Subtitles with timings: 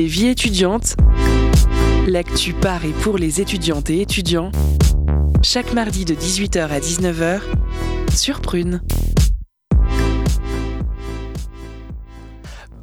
[0.00, 0.96] Vie étudiante,
[2.06, 4.50] l'actu par et pour les étudiantes et étudiants,
[5.42, 7.40] chaque mardi de 18h à 19h
[8.14, 8.80] sur Prune.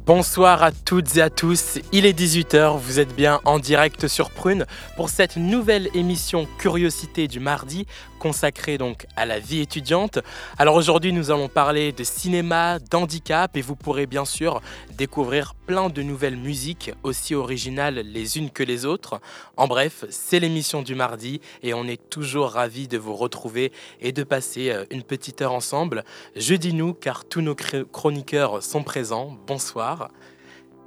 [0.06, 4.30] Bonsoir à toutes et à tous, il est 18h, vous êtes bien en direct sur
[4.30, 4.64] Prune
[4.96, 7.86] pour cette nouvelle émission Curiosité du mardi
[8.20, 10.20] consacrée donc à la vie étudiante.
[10.58, 14.60] Alors aujourd'hui nous allons parler de cinéma, d'handicap et vous pourrez bien sûr
[14.96, 19.20] découvrir plein de nouvelles musiques aussi originales les unes que les autres.
[19.56, 24.12] En bref, c'est l'émission du mardi et on est toujours ravis de vous retrouver et
[24.12, 26.04] de passer euh, une petite heure ensemble.
[26.36, 29.36] Je dis nous car tous nos chroniqueurs sont présents.
[29.46, 30.10] Bonsoir.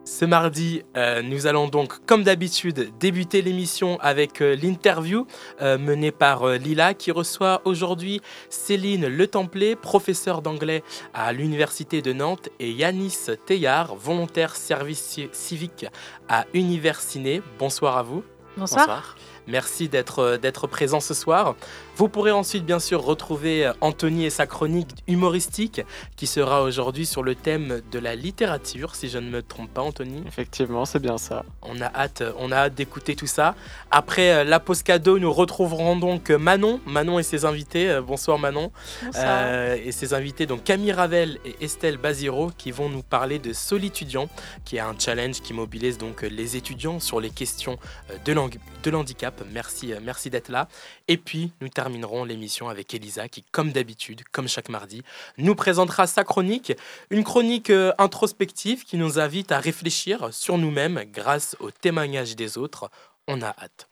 [0.06, 5.26] Ce mardi, euh, nous allons donc, comme d'habitude, débuter l'émission avec euh, l'interview
[5.62, 12.12] euh, menée par Lila, qui reçoit aujourd'hui Céline Le Templé, professeur d'anglais à l'Université de
[12.12, 15.86] Nantes, et Yanis Teillard, volontaire service civique
[16.28, 17.42] à Universiné.
[17.58, 18.26] Bonsoir à vous.
[18.58, 19.16] Bonsoir.
[19.48, 21.56] Merci d'être d'être présent ce soir.
[21.96, 25.82] Vous pourrez ensuite bien sûr retrouver euh, Anthony et sa chronique humoristique
[26.16, 29.82] qui sera aujourd'hui sur le thème de la littérature, si je ne me trompe pas
[29.82, 30.24] Anthony.
[30.28, 31.46] Effectivement, c'est bien ça.
[31.62, 33.54] On a hâte, on a hâte d'écouter tout ça.
[33.92, 37.92] Après euh, la pause cadeau, nous retrouverons donc Manon, Manon et ses invités.
[37.92, 38.72] Euh, bonsoir Manon.
[39.04, 39.74] Bonsoir.
[39.76, 44.30] et ses invités, donc Camille Ravel et Estelle Baziro, qui vont nous parler de Solitudiant,
[44.66, 47.78] qui est un challenge qui mobilise donc les étudiants sur les questions
[48.26, 49.44] de, de l'handicap.
[49.52, 50.68] Merci, merci d'être là.
[51.08, 55.04] Et puis nous terminerons l'émission avec Elisa qui, comme d'habitude, comme chaque mardi,
[55.38, 56.72] nous présentera sa chronique,
[57.10, 62.58] une chronique euh, introspective qui nous invite à réfléchir sur nous-mêmes grâce au témoignage des
[62.58, 62.90] autres.
[63.28, 63.90] On a hâte.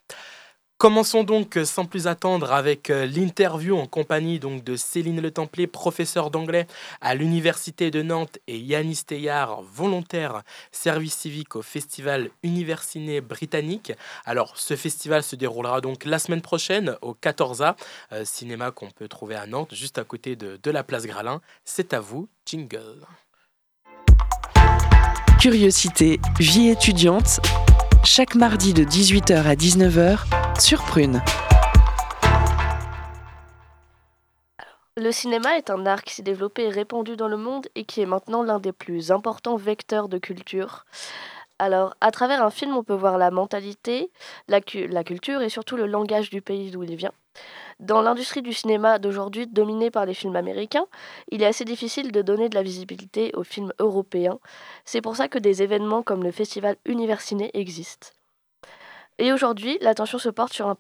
[0.81, 5.30] Commençons donc euh, sans plus attendre avec euh, l'interview en compagnie donc de Céline Le
[5.30, 6.66] Templier, professeur d'anglais
[7.02, 13.94] à l'Université de Nantes, et Yanis Teillard, volontaire service civique au Festival Universiné britannique.
[14.25, 17.75] Alors, ce festival se déroulera donc la semaine prochaine au 14A,
[18.12, 21.42] euh, cinéma qu'on peut trouver à Nantes, juste à côté de, de la place Gralin.
[21.63, 23.06] C'est à vous, jingle.
[25.40, 27.40] Curiosité, vie étudiante,
[28.03, 30.19] chaque mardi de 18h à 19h
[30.59, 31.22] sur Prune.
[34.97, 38.01] Le cinéma est un art qui s'est développé et répandu dans le monde et qui
[38.01, 40.85] est maintenant l'un des plus importants vecteurs de culture.
[41.62, 44.10] Alors, à travers un film, on peut voir la mentalité,
[44.48, 47.12] la, culture et surtout le langage du pays d'où il vient.
[47.80, 50.88] Dans l'industrie du cinéma d'aujourd'hui, dominée par les films américains,
[51.30, 54.40] il est assez difficile de donner de la visibilité aux films européens.
[54.86, 58.08] C'est pour ça que des événements comme le festival Universiné existent.
[59.20, 60.76] Et aujourd'hui, l'attention se porte sur un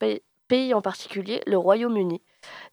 [0.47, 2.23] pays en particulier, le Royaume-Uni.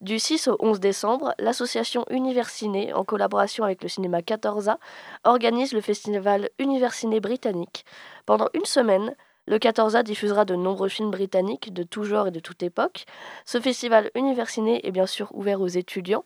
[0.00, 4.76] Du 6 au 11 décembre, l'association Universiné, en collaboration avec le cinéma 14A,
[5.24, 7.84] organise le festival Universiné britannique.
[8.24, 9.14] Pendant une semaine,
[9.46, 13.06] le 14A diffusera de nombreux films britanniques de tout genre et de toute époque.
[13.44, 16.24] Ce festival Universiné est bien sûr ouvert aux étudiants,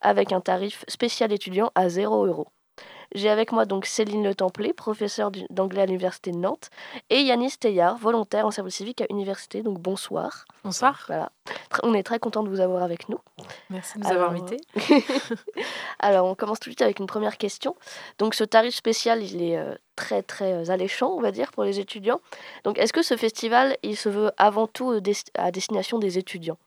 [0.00, 2.48] avec un tarif spécial étudiant à 0 euros.
[3.14, 6.70] J'ai avec moi donc Céline Le Templé, professeure d'anglais à l'Université de Nantes,
[7.10, 9.62] et Yanis Teillard, volontaire en service civique à l'Université.
[9.62, 10.46] Donc bonsoir.
[10.64, 11.04] Bonsoir.
[11.06, 11.30] Voilà.
[11.84, 13.18] On est très content de vous avoir avec nous.
[13.70, 14.56] Merci de nous avoir invités.
[16.00, 17.76] Alors on commence tout de suite avec une première question.
[18.18, 21.62] Donc ce tarif spécial, il est euh, très très euh, alléchant, on va dire, pour
[21.62, 22.20] les étudiants.
[22.64, 25.00] Donc est-ce que ce festival, il se veut avant tout euh,
[25.34, 26.58] à destination des étudiants?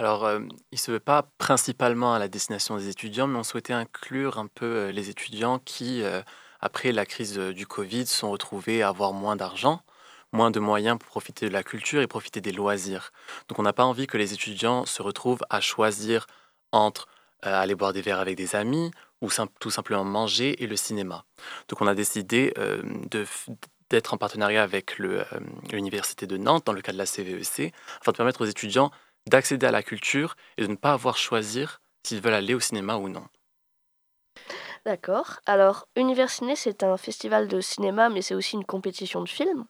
[0.00, 0.38] Alors, euh,
[0.72, 4.38] il ne se veut pas principalement à la destination des étudiants, mais on souhaitait inclure
[4.38, 6.22] un peu euh, les étudiants qui, euh,
[6.62, 9.82] après la crise du Covid, sont retrouvés à avoir moins d'argent,
[10.32, 13.12] moins de moyens pour profiter de la culture et profiter des loisirs.
[13.48, 16.26] Donc, on n'a pas envie que les étudiants se retrouvent à choisir
[16.72, 17.06] entre
[17.42, 21.26] aller boire des verres avec des amis ou tout simplement manger et le cinéma.
[21.68, 22.54] Donc, on a décidé
[23.90, 27.70] d'être en partenariat avec l'Université de Nantes dans le cadre de la CVEC, e
[28.00, 28.90] afin de permettre aux étudiants
[29.28, 32.96] d'accéder à la culture et de ne pas avoir choisir s'ils veulent aller au cinéma
[32.96, 33.26] ou non.
[34.86, 35.40] D'accord.
[35.46, 39.64] Alors, Universiné, c'est un festival de cinéma, mais c'est aussi une compétition de films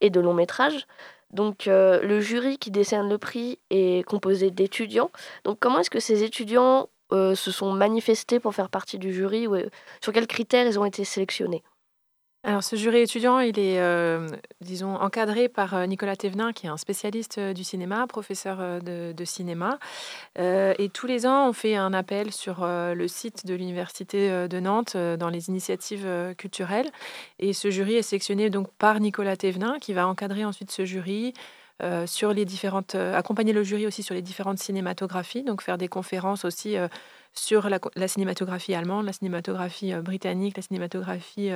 [0.00, 0.86] et de longs métrages.
[1.30, 5.10] Donc, euh, le jury qui décerne le prix est composé d'étudiants.
[5.44, 9.46] Donc, comment est-ce que ces étudiants euh, se sont manifestés pour faire partie du jury
[9.46, 9.68] ou, euh,
[10.02, 11.62] Sur quels critères ils ont été sélectionnés?
[12.44, 14.26] Alors, ce jury étudiant, il est, euh,
[14.60, 19.24] disons, encadré par euh, Nicolas Thévenin, qui est un spécialiste euh, du cinéma, professeur de,
[19.24, 19.78] cinéma.
[20.36, 24.96] et tous les ans, on fait un appel sur le site de l'Université de Nantes
[24.96, 26.90] dans les initiatives culturelles.
[27.38, 31.34] Et ce jury est sélectionné donc par Nicolas Thévenin, qui va encadrer ensuite ce jury.
[32.06, 36.44] sur les différentes, accompagner le jury aussi sur les différentes cinématographies, donc faire des conférences
[36.44, 36.76] aussi
[37.32, 41.50] sur la, la, cinématographie allemande, la cinématographie britannique, la cinématographie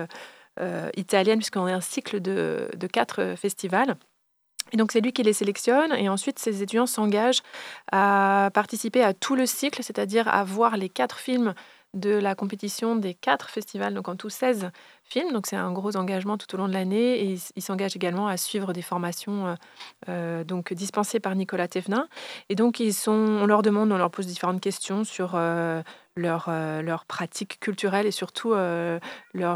[0.97, 3.97] italienne, puisqu'on est un cycle de, de quatre festivals.
[4.73, 7.43] Et donc c'est lui qui les sélectionne et ensuite ces étudiants s'engagent
[7.93, 11.55] à participer à tout le cycle, c'est-à-dire à voir les quatre films
[11.97, 14.71] de la compétition des quatre festivals, donc en tout 16
[15.03, 15.33] films.
[15.33, 18.37] Donc c'est un gros engagement tout au long de l'année et ils s'engagent également à
[18.37, 19.55] suivre des formations euh,
[20.09, 22.09] euh, donc dispensées par Nicolas Thévenin.
[22.49, 25.83] Et donc ils sont, on leur demande, on leur pose différentes questions sur euh,
[26.17, 29.01] leur, leur pratique culturelle et surtout leur,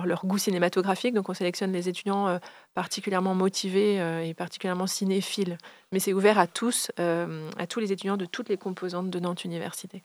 [0.06, 1.14] leur, goût cinématographique.
[1.14, 2.38] Donc on sélectionne les étudiants
[2.74, 3.96] particulièrement motivés
[4.28, 5.56] et particulièrement cinéphiles.
[5.90, 9.44] Mais c'est ouvert à tous, à tous les étudiants de toutes les composantes de Nantes
[9.44, 10.04] Université.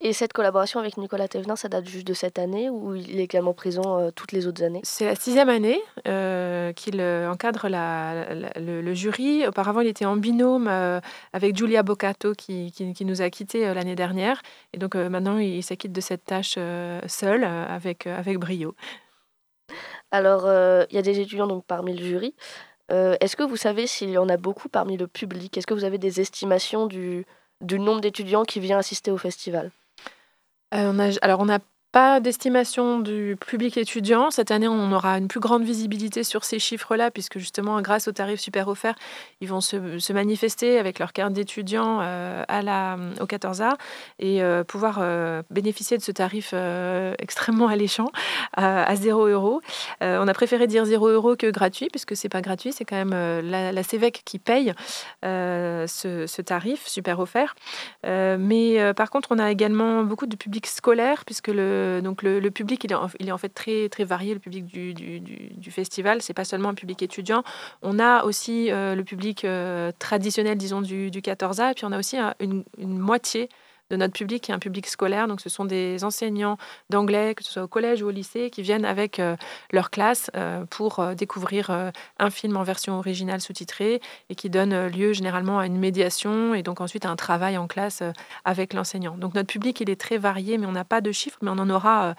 [0.00, 3.24] Et cette collaboration avec Nicolas Thévenin, ça date juste de cette année ou il est
[3.24, 4.80] également présent euh, toutes les autres années?
[4.84, 9.46] C'est la sixième année euh, qu'il euh, encadre le, jury.
[9.46, 10.68] Auparavant, il était en binôme
[11.32, 14.42] avec Giulia Boccato qui, qui, nous a quittés l'année dernière.
[14.72, 16.58] Et donc maintenant, il s'acquitte de cette tâche
[17.06, 18.74] seul avec, avec brio.
[20.10, 20.46] Alors,
[20.90, 22.34] il y a des étudiants donc parmi le jury.
[22.88, 25.56] Est-ce que vous savez s'il y en a beaucoup parmi le public?
[25.56, 27.26] Est-ce que vous avez des estimations du,
[27.60, 29.70] du nombre d'étudiants qui vient assister au festival
[30.74, 31.60] euh, on a, Alors, on n'a
[31.90, 34.30] pas d'estimation du public étudiant.
[34.30, 38.12] Cette année, on aura une plus grande visibilité sur ces chiffres-là, puisque justement, grâce aux
[38.12, 38.94] tarifs super offerts,
[39.40, 42.42] ils vont se, manifester avec leur carte d'étudiant euh,
[43.20, 43.74] au 14A
[44.18, 46.52] et euh, pouvoir euh, bénéficier de ce tarif
[47.18, 48.08] extrêmement alléchant
[48.54, 49.60] à 0 euros.
[50.00, 53.14] on a préféré dire 0 euros que gratuit, puisque c'est pas gratuit, c'est quand même
[53.48, 53.82] la, la,
[54.24, 54.72] qui paye
[55.22, 57.54] ce, tarif super offert.
[58.04, 62.84] mais par contre, on a également beaucoup de public scolaire, puisque le donc le, public,
[62.84, 66.22] il est, en, fait très, très varié, le public du, du, du, festival.
[66.22, 67.42] C'est pas seulement un public étudiant.
[67.82, 71.98] On a aussi euh, le public euh, traditionnel, disons, du, 14A, et puis on a
[71.98, 73.48] aussi une, une moitié
[73.90, 75.28] de notre public qui est un public scolaire.
[75.28, 76.56] Donc, ce sont des enseignants
[76.90, 79.36] d'anglais, que ce soit au collège ou au lycée, qui viennent avec euh,
[79.72, 81.70] leur classe euh, pour euh, découvrir
[82.18, 84.00] un film en version originale sous-titrée
[84.30, 87.66] et qui donne lieu généralement à une médiation et donc ensuite à un travail en
[87.66, 88.02] classe
[88.44, 89.16] avec l'enseignant.
[89.16, 91.58] Donc, notre public, il est très varié, mais on n'a pas de chiffres, mais on
[91.58, 92.14] en aura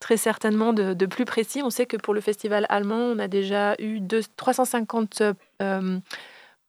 [0.00, 1.62] très certainement de, de, plus précis.
[1.62, 4.00] On sait que pour le festival allemand, on a déjà eu
[4.36, 5.22] 350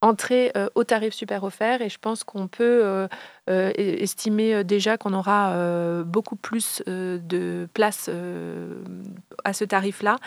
[0.02, 3.08] entrer euh, au tarif super offert et je pense qu'on peut euh,
[3.50, 8.10] euh, estimer déjà qu'on aura beaucoup plus de place
[9.44, 10.18] à ce tarif-là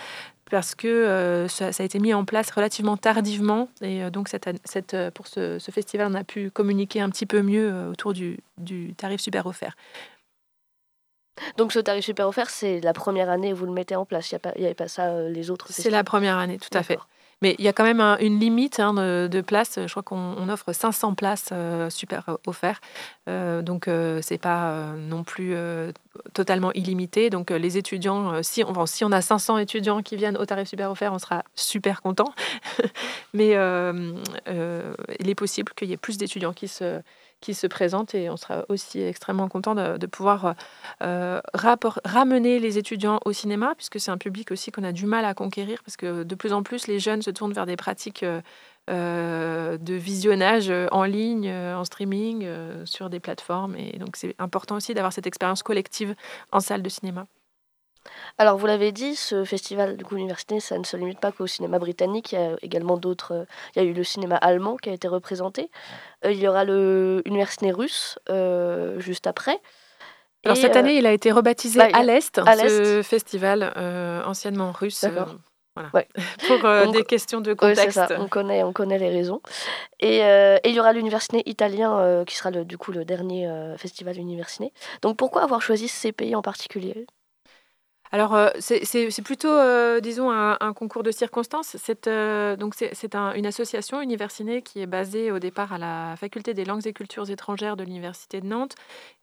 [0.51, 5.27] parce que ça, a été mis en place relativement tardivement et donc cette, cette, pour
[5.27, 9.47] ce, festival on a pu communiquer un petit peu mieux autour du, du tarif super
[9.47, 9.75] offert.
[11.57, 14.31] Donc ce tarif super offert, c'est la première année où vous le mettez en place.
[14.31, 16.99] Il n'y avait pas ça les autres C'est la première année, tout à fait.
[17.43, 19.79] Mais il y a quand même une limite hein, de, places.
[19.85, 22.83] Je crois qu'on offre 500 places euh, super offertes.
[23.29, 25.55] Euh, donc, euh, c'est pas non plus
[26.33, 27.31] totalement illimité.
[27.31, 30.91] Donc, les étudiants, si on, si on a 500 étudiants qui viennent au tarif super
[30.91, 32.33] offert, on sera super content.
[33.35, 37.01] Mais il est possible qu'il y ait plus d'étudiants qui se
[37.43, 40.55] qui se présentent et on sera aussi extrêmement content de, pouvoir
[41.03, 41.41] euh,
[42.05, 45.35] ramener les étudiants au cinéma puisque c'est un public aussi qu'on a du mal à
[45.35, 48.41] conquérir parce que de plus en plus les jeunes se tournent vers des pratiques euh,
[48.91, 52.49] euh, de visionnage en ligne, en streaming,
[52.85, 56.15] sur des plateformes et donc c'est important aussi d'avoir cette expérience collective
[56.53, 57.27] en salle de cinéma.
[58.39, 61.47] Alors, vous l'avez dit, ce festival du coup université, ça ne se limite pas qu'au
[61.47, 62.33] cinéma britannique.
[62.33, 63.33] Il y a également d'autres.
[63.33, 63.45] Euh,
[63.75, 65.71] il y a eu le cinéma allemand qui a été représenté.
[66.25, 69.61] Euh, il y aura le université russe euh, juste après.
[70.45, 73.73] Alors cette année, il a été rebaptisé bah, à l'Est, ce festival
[74.27, 75.05] anciennement russe.
[75.05, 75.29] Voilà.
[76.49, 78.01] Pour des questions de contexte.
[78.19, 79.41] On, connaît, on connaît les raisons.
[80.01, 80.19] Et,
[80.65, 84.73] il y aura l'université italien qui sera le, du coup le dernier festival université.
[85.01, 87.07] Donc pourquoi avoir choisi ces pays en particulier?
[88.15, 91.77] Alors, euh, c'est plutôt, euh, disons, un, concours de circonstances.
[91.79, 92.75] C'est euh, donc
[93.35, 97.31] une association universiné qui est basée au départ à la faculté des langues et cultures
[97.31, 98.75] étrangères de l'université de Nantes.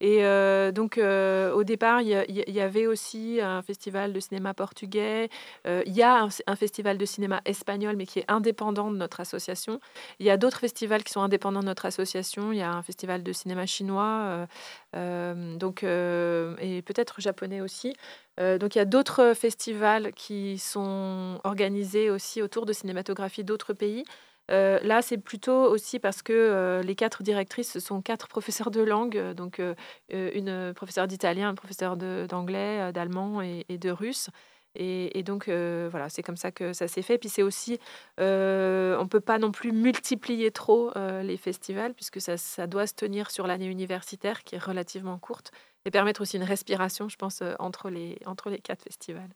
[0.01, 0.23] Et
[0.71, 5.29] donc, au départ, il y, avait aussi un festival de cinéma portugais.
[5.65, 9.79] Il y a un, festival de cinéma espagnol, mais qui est indépendant de notre association.
[10.19, 12.51] Il y a d'autres festivals qui sont indépendants de notre association.
[12.51, 14.47] Il y a un festival de cinéma chinois,
[14.93, 17.93] donc et peut-être japonais aussi.
[18.39, 23.73] Euh, donc il y a d'autres festivals qui sont organisés aussi autour de cinématographie d'autres
[23.73, 24.05] pays.
[24.51, 28.81] Euh, là, c'est plutôt aussi parce que euh, les quatre directrices sont quatre professeurs de
[28.81, 29.61] langue, donc
[30.09, 34.29] une professeure d'italien, un professeur d'anglais, d'allemand et, de russe.
[34.75, 37.17] Et, donc, voilà, c'est comme ça que ça s'est fait.
[37.17, 37.79] Puis c'est aussi,
[38.17, 43.29] on ne peut pas non plus multiplier trop les festivals, puisque ça, doit se tenir
[43.29, 45.51] sur l'année universitaire, qui est relativement courte
[45.85, 49.29] et permettre aussi une respiration, je pense, euh, entre les, entre les quatre festivals.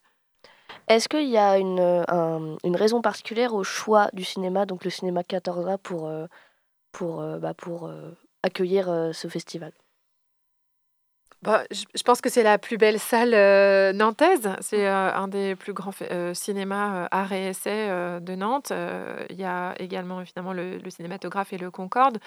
[0.88, 1.79] Est-ce qu'il y a une,
[2.63, 6.12] une raison particulière au choix du cinéma, donc le cinéma 14A, pour,
[6.91, 7.91] pour, bah, pour
[8.41, 9.71] accueillir ce festival?
[11.43, 14.50] Bah, je pense que c'est la plus belle salle euh, nantaise.
[14.62, 17.89] C'est euh, un des plus grands euh, cinémas art et essai
[18.21, 18.71] de Nantes.
[19.29, 22.19] Il y a également évidemment le, cinématographe et le Concorde,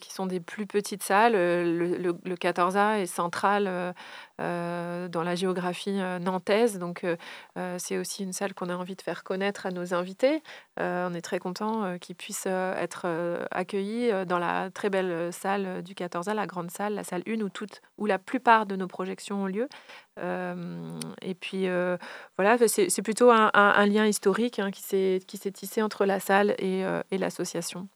[0.00, 1.32] qui sont des plus petites salles.
[1.32, 3.94] Le, le 14A est central
[4.38, 7.04] dans la géographie nantaise, donc
[7.78, 10.42] c'est aussi une salle qu'on a envie de faire connaître à nos invités.
[10.78, 13.06] on est très content qu'ils puissent être
[13.50, 17.48] accueillis dans la très belle salle du 14A, la grande salle, la salle 1 où,
[17.48, 19.68] toute, où la plupart de nos projections ont lieu.
[20.18, 21.96] Euh, et puis euh,
[22.36, 27.02] voilà, c'est plutôt un, lien historique hein, qui s'est tissé entre la salle et, euh,
[27.12, 27.88] l'association.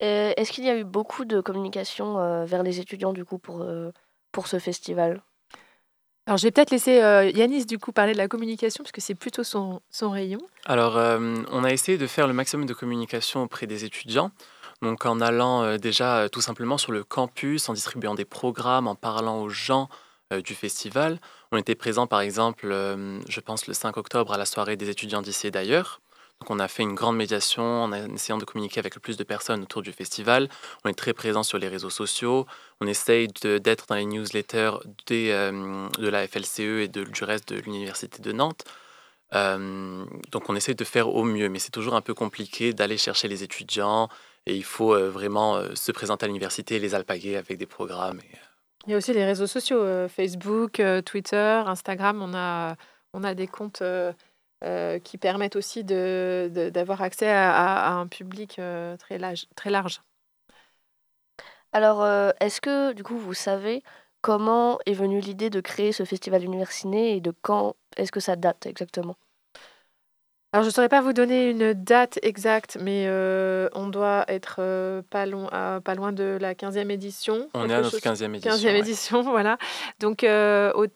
[0.00, 3.66] Est-ce qu'il y a eu beaucoup de communication vers les étudiants du coup pour,
[4.30, 5.22] pour ce festival?
[6.26, 6.96] Alors, je vais peut-être laisser
[7.34, 10.40] Yanis du coup parler de la communication parce que c'est plutôt son, son, rayon.
[10.66, 14.32] Alors, on a essayé de faire le maximum de communication auprès des étudiants.
[14.82, 18.86] Donc en allant euh, déjà euh, tout simplement sur le campus, en distribuant des programmes,
[18.86, 19.88] en parlant aux gens
[20.32, 21.18] euh, du festival.
[21.52, 22.68] On était présent par exemple,
[23.28, 26.00] je pense le 5 octobre à la soirée des étudiants d'ici d'ailleurs.
[26.40, 29.24] Donc on a fait une grande médiation en essayant de communiquer avec le plus de
[29.24, 30.50] personnes autour du festival.
[30.84, 32.46] On est très présent sur les réseaux sociaux.
[32.82, 34.72] On essaye d'être dans les newsletters
[35.08, 38.64] de la FLCE et de, du reste de l'Université de Nantes.
[39.32, 43.28] donc on essaye de faire au mieux, mais c'est toujours un peu compliqué d'aller chercher
[43.28, 44.10] les étudiants
[44.46, 48.20] et il faut euh, vraiment euh, se présenter à l'université, les alpaguer avec des programmes.
[48.20, 48.34] Et...
[48.34, 48.40] Euh.
[48.86, 52.22] Il y a aussi les réseaux sociaux, Facebook, Twitter, Instagram.
[52.22, 52.76] On a,
[53.14, 53.82] on a des comptes
[55.02, 58.60] qui permettent aussi d'avoir de, d'avoir accès à, un public
[59.00, 60.02] très, large, très large.
[61.72, 62.06] Alors,
[62.38, 63.82] est-ce que du coup, vous savez
[64.20, 68.36] comment est venue l'idée de créer ce festival Universiné et de quand est-ce que ça
[68.36, 69.16] date exactement?
[70.52, 74.56] Alors, je ne saurais pas vous donner une date exacte, mais euh, on doit être
[74.60, 77.48] euh, pas, loin, pas loin de la 15e édition.
[77.52, 78.52] On est à notre 15e édition.
[78.52, 79.58] 15e édition, voilà.
[79.98, 80.86] Donc, euh, au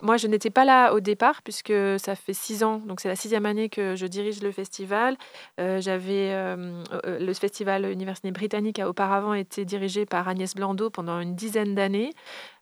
[0.00, 3.16] moi, je n'étais pas là au départ, puisque ça fait six ans, donc c'est la
[3.16, 5.18] sixième année que je dirige le festival.
[5.58, 6.32] J'avais
[7.04, 12.14] Le festival universitaire britannique a auparavant été dirigé par Agnès Blando pendant une dizaine d'années.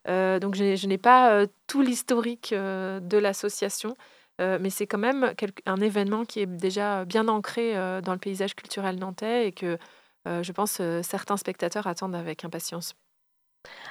[0.07, 3.95] donc, je n'ai pas tout l'historique de l'association.
[4.41, 5.35] Euh, mais c'est quand même
[5.67, 9.79] un événement qui est déjà bien ancré euh, dans le paysage culturel nantais et que
[10.27, 12.95] euh, je pense certains spectateurs attendent avec impatience.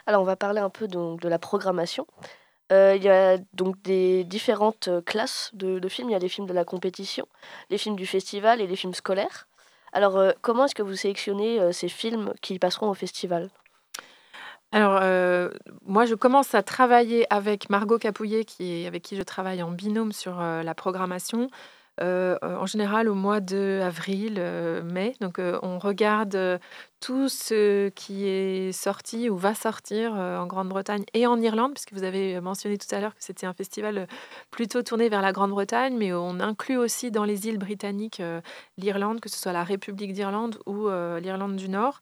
[0.05, 2.07] Alors on va parler un peu donc, de la programmation.
[2.71, 6.09] il y a donc des différentes classes de, de, films.
[6.09, 7.27] Il y a les films de la compétition,
[7.69, 9.47] les films du festival et les films scolaires.
[9.93, 13.49] Alors comment est-ce que vous sélectionnez ces films qui passeront au festival?
[14.71, 15.49] Alors, euh,
[15.85, 19.71] moi, je commence à travailler avec Margot Capouillet, qui est, avec qui je travaille en
[19.71, 21.49] binôme sur euh, la programmation.
[22.01, 24.39] Euh, en général, au mois de avril,
[24.83, 25.13] mai.
[25.21, 26.59] Donc, on regarde
[26.99, 31.93] tout ce qui est sorti ou va sortir euh, en Grande-Bretagne et en Irlande, puisque
[31.93, 34.05] vous avez mentionné tout à l'heure que c'était un festival euh,
[34.49, 38.41] plutôt tourné vers la Grande-Bretagne, mais on inclut aussi dans les îles britanniques euh,
[38.77, 42.01] l'Irlande, que ce soit la République d'Irlande ou l'Irlande du Nord.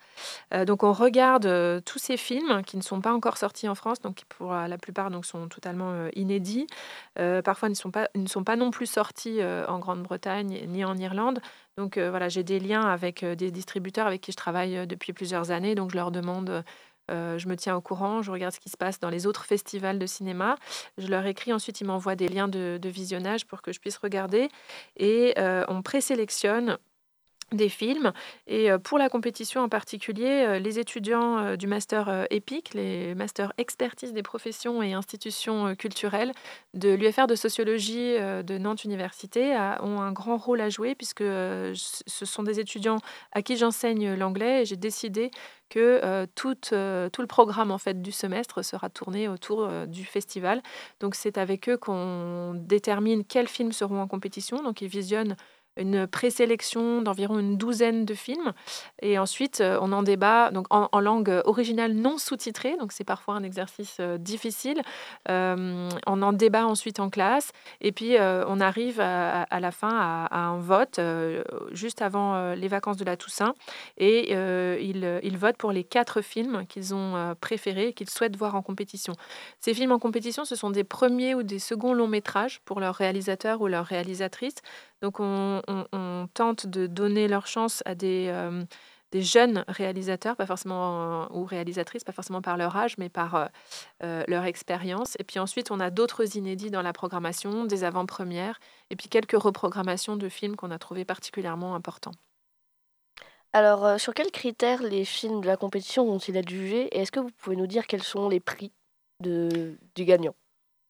[0.65, 4.15] donc on regarde tous ces films qui ne sont pas encore sortis en France, donc
[4.15, 6.67] qui pour la plupart sont totalement inédits.
[7.15, 11.39] parfois pas, ne sont pas non plus sortis en Grande-Bretagne ni en Irlande.
[11.77, 14.85] Donc euh, voilà, j'ai des liens avec euh, des distributeurs avec qui je travaille euh,
[14.85, 15.75] depuis plusieurs années.
[15.75, 16.63] Donc je leur demande,
[17.09, 19.99] je me tiens au courant, je regarde ce qui se passe dans les autres festivals
[19.99, 20.55] de cinéma.
[20.97, 24.49] Je leur écris, ensuite ils m'envoient des liens de, visionnage pour que je puisse regarder.
[24.97, 25.35] Et
[25.67, 26.77] on présélectionne
[27.55, 28.11] des films.
[28.47, 34.23] Et pour la compétition en particulier, les étudiants du master EPIC, les masters expertise des
[34.23, 36.31] professions et institutions culturelles
[36.73, 42.25] de l'UFR de sociologie de Nantes Université ont un grand rôle à jouer puisque ce
[42.25, 42.99] sont des étudiants
[43.31, 45.31] à qui j'enseigne l'anglais et j'ai décidé
[45.69, 50.61] que tout, tout, le programme en fait du semestre sera tourné autour du festival.
[50.99, 54.61] Donc c'est avec eux qu'on détermine quels films seront en compétition.
[54.63, 55.35] Donc ils visionnent
[55.77, 58.53] une présélection d'environ une douzaine de films.
[59.01, 62.77] Et ensuite, euh, on en débat donc en, langue originale non sous-titrée.
[62.77, 64.81] Donc, c'est parfois un exercice euh, difficile.
[65.29, 67.51] Euh, on en débat ensuite en classe.
[67.81, 70.99] Et puis, on arrive à, la fin à, un vote
[71.71, 73.53] juste avant les vacances de la Toussaint.
[73.97, 78.55] Et ils, ils, votent pour les quatre films qu'ils ont préférés et qu'ils souhaitent voir
[78.55, 79.13] en compétition.
[79.59, 82.95] Ces films en compétition, ce sont des premiers ou des seconds longs métrages pour leurs
[82.95, 84.61] réalisateurs ou leurs réalisatrices.
[85.05, 85.61] Donc on,
[86.33, 88.63] tente de donner leur chance à des, euh,
[89.11, 93.51] des jeunes réalisateurs, pas forcément ou réalisatrices, pas forcément par leur âge, mais par
[94.01, 95.15] leur expérience.
[95.19, 98.59] Et puis ensuite, on a d'autres inédits dans la programmation, des avant-premières,
[98.89, 102.15] et puis quelques reprogrammations de films qu'on a trouvés particulièrement importants.
[103.53, 107.19] Alors, sur quels critères les films de la compétition vont-ils être jugés Et est-ce que
[107.19, 108.71] vous pouvez nous dire quels sont les prix
[109.21, 110.33] du gagnant?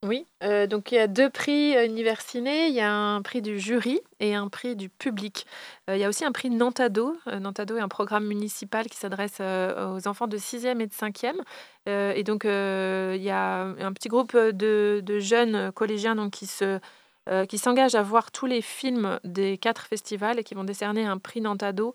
[0.04, 3.40] Oui, euh, donc il y a deux prix euh, Universiné, il y a un prix
[3.40, 5.46] du jury et un prix du public.
[5.88, 7.16] Euh, il y a aussi un prix Nantado.
[7.26, 11.34] Nantado est un programme municipal qui s'adresse aux enfants de 6e et de 5e.
[12.14, 16.78] et donc il y a un petit groupe de, de jeunes collégiens donc, qui se
[17.48, 21.18] qui s'engagent à voir tous les films des quatre festivals et qui vont décerner un
[21.18, 21.92] prix Nantado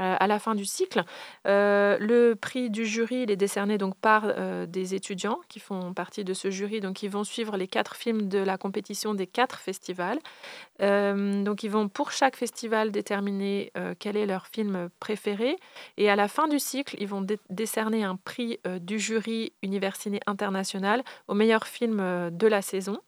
[0.00, 1.04] euh, à la fin du cycle.
[1.46, 6.24] Euh, le prix du jury est décerné donc par euh, des étudiants qui font partie
[6.24, 9.60] de ce jury, donc ils vont suivre les quatre films de la compétition des quatre
[9.60, 10.18] festivals.
[10.80, 15.56] donc ils vont pour chaque festival déterminer quel est leur film préféré
[15.96, 21.02] et à la fin du cycle ils vont décerner un prix du jury Universiné International
[21.28, 21.98] au meilleur film
[22.30, 22.98] de la saison.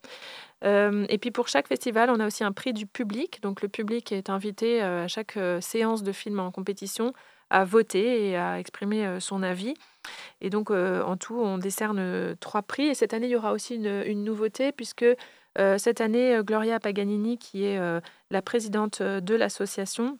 [0.64, 3.40] Euh, et puis pour chaque festival, on a aussi un prix du public.
[3.42, 7.12] Donc le public est invité euh, à chaque euh, séance de film en compétition
[7.50, 9.74] à voter et à exprimer son avis.
[10.40, 12.88] Et donc en tout, on décerne trois prix.
[12.88, 15.06] Et cette année, il y aura aussi une, nouveauté puisque
[15.78, 17.78] cette année, Gloria Paganini, qui est
[18.32, 20.18] la présidente de l'association,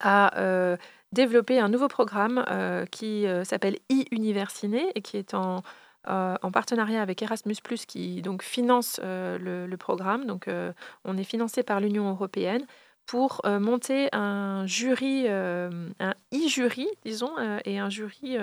[0.00, 0.78] a
[1.12, 2.42] développé un nouveau programme
[2.90, 5.62] qui s'appelle e-Universiné et qui est en
[6.08, 10.24] euh, en partenariat avec Erasmus, qui donc finance euh, le, programme.
[10.24, 10.72] Donc, euh,
[11.04, 12.64] on est financé par l'Union européenne
[13.04, 17.32] pour monter un jury, un e-jury, disons,
[17.64, 18.36] et un jury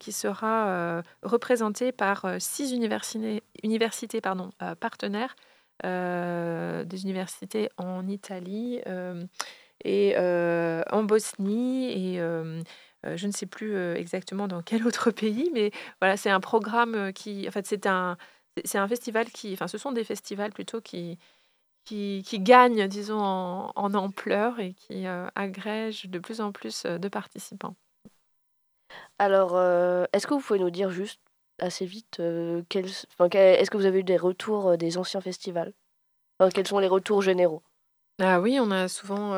[0.00, 5.36] qui sera représenté par six universités, universités pardon, partenaires,
[5.84, 8.80] des universités en Italie
[9.84, 12.20] et en Bosnie et
[13.06, 16.40] euh, je ne sais plus euh, exactement dans quel autre pays, mais voilà, c'est un
[16.40, 18.16] programme euh, qui, en fait, c'est un,
[18.64, 21.18] c'est un festival qui, enfin, ce sont des festivals plutôt qui,
[21.84, 27.08] qui, qui gagnent, disons, en, en, ampleur et qui agrègent de plus en plus de
[27.08, 27.76] participants.
[29.18, 29.58] Alors,
[30.12, 31.20] est-ce que vous pouvez nous dire juste
[31.58, 32.22] assez vite,
[32.68, 35.72] quel, est-ce que vous avez eu des retours des anciens festivals?
[36.54, 37.62] Quels sont les retours généraux?
[38.20, 39.30] Ah oui, on a souvent,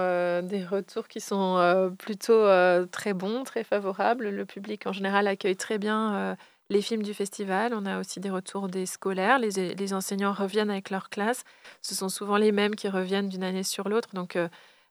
[0.43, 2.45] des retours qui sont, plutôt,
[2.93, 4.29] très bons, très favorables.
[4.29, 6.37] Le public, en général, accueille très bien,
[6.69, 7.73] les films du festival.
[7.75, 9.39] On a aussi des retours des scolaires.
[9.39, 11.45] Les les enseignants reviennent avec leur classe.
[11.81, 14.11] Ce sont souvent les mêmes qui reviennent d'une année sur l'autre.
[14.15, 14.37] Donc,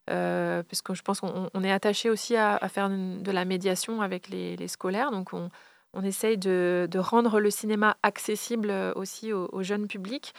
[0.08, 5.12] parce je pense qu'on est attaché aussi à faire de la médiation avec les scolaires.
[5.12, 5.50] Donc on
[5.98, 10.34] on essaye de rendre le cinéma accessible, aussi au au jeune public.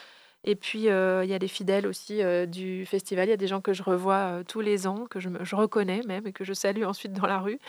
[0.47, 3.27] Et puis, euh, il y a des fidèles aussi euh, du festival.
[3.27, 5.55] Il y a des gens que je revois euh, tous les ans, que je, je,
[5.57, 7.59] reconnais même et que je salue ensuite dans la rue.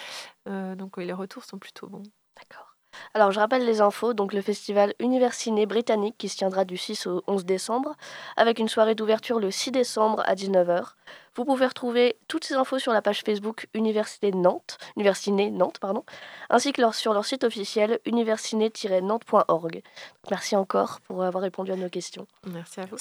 [0.47, 2.05] donc, les retours sont plutôt bons.
[2.37, 2.68] D'accord.
[3.15, 4.15] Alors, je rappelle les infos.
[4.15, 7.95] Donc, le festival Universiné britannique qui se tiendra du 6 au 11 décembre,
[8.37, 10.95] avec une soirée d'ouverture le 6 décembre à 19h.
[11.35, 16.05] Vous pouvez retrouver toutes ces infos sur la page Facebook Université Nantes, Universiné Nantes, pardon,
[16.51, 19.83] ainsi que sur leur site officiel universiné-nantes.org.
[20.31, 22.27] Merci encore pour avoir répondu à nos questions.
[22.47, 22.97] Merci à vous.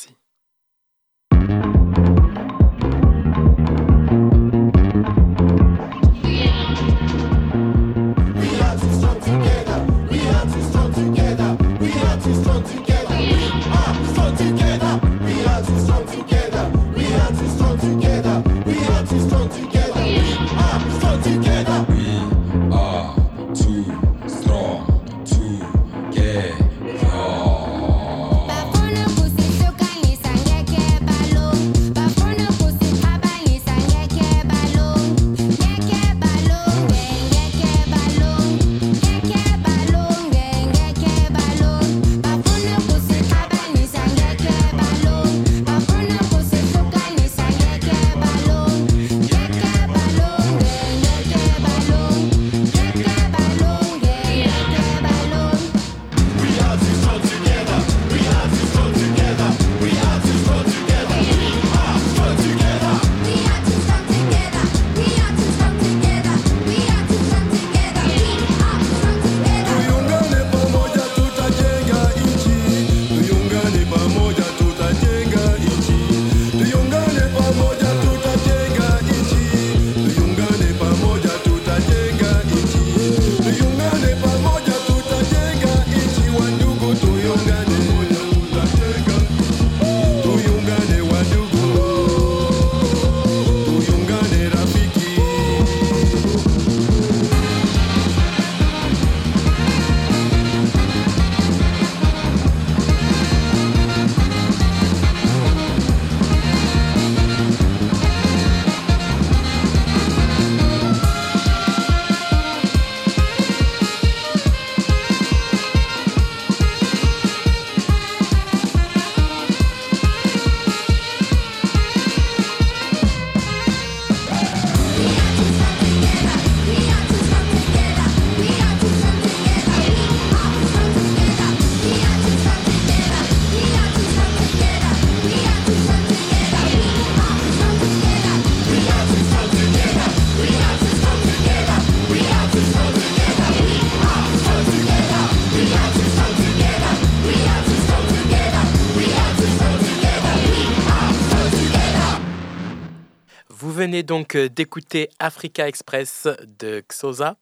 [154.03, 156.27] Donc euh, d'écouter Africa Express
[156.59, 157.35] de Xosa.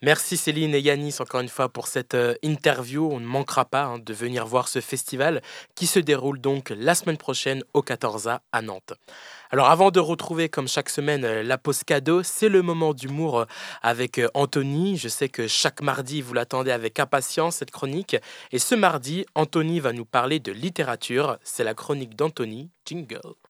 [0.00, 3.08] Merci Céline et Yanis encore une fois pour cette euh, interview.
[3.10, 5.42] On ne manquera pas hein, de venir voir ce festival
[5.74, 8.94] qui se déroule donc la semaine prochaine au 14A à Nantes.
[9.50, 13.46] Alors avant de retrouver comme chaque semaine euh, la pause cadeau, c'est le moment d'humour
[13.82, 14.96] avec Anthony.
[14.96, 18.16] Je sais que chaque mardi vous l'attendez avec impatience cette chronique.
[18.50, 21.38] Et ce mardi, Anthony va nous parler de littérature.
[21.44, 22.70] C'est la chronique d'Anthony.
[22.84, 23.41] Jingle.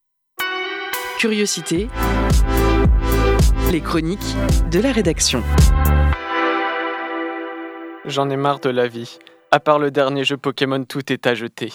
[1.22, 1.88] Curiosité,
[3.70, 4.18] les chroniques
[4.72, 5.40] de la rédaction.
[8.04, 9.20] J'en ai marre de la vie.
[9.52, 11.72] À part le dernier jeu Pokémon, tout est à jeter.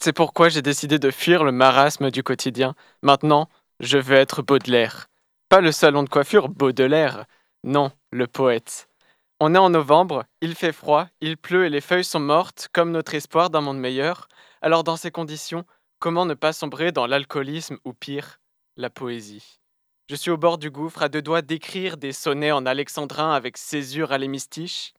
[0.00, 2.74] C'est pourquoi j'ai décidé de fuir le marasme du quotidien.
[3.02, 5.08] Maintenant, je veux être Baudelaire.
[5.50, 7.26] Pas le salon de coiffure Baudelaire.
[7.64, 8.88] Non, le poète.
[9.38, 12.90] On est en novembre, il fait froid, il pleut et les feuilles sont mortes, comme
[12.90, 14.28] notre espoir d'un monde meilleur.
[14.62, 15.66] Alors dans ces conditions,
[15.98, 18.38] comment ne pas sombrer dans l'alcoolisme ou pire,
[18.76, 19.58] la poésie.
[20.08, 23.56] Je suis au bord du gouffre, à deux doigts d'écrire des sonnets en alexandrin avec
[23.56, 24.94] césure à l'hémistiche.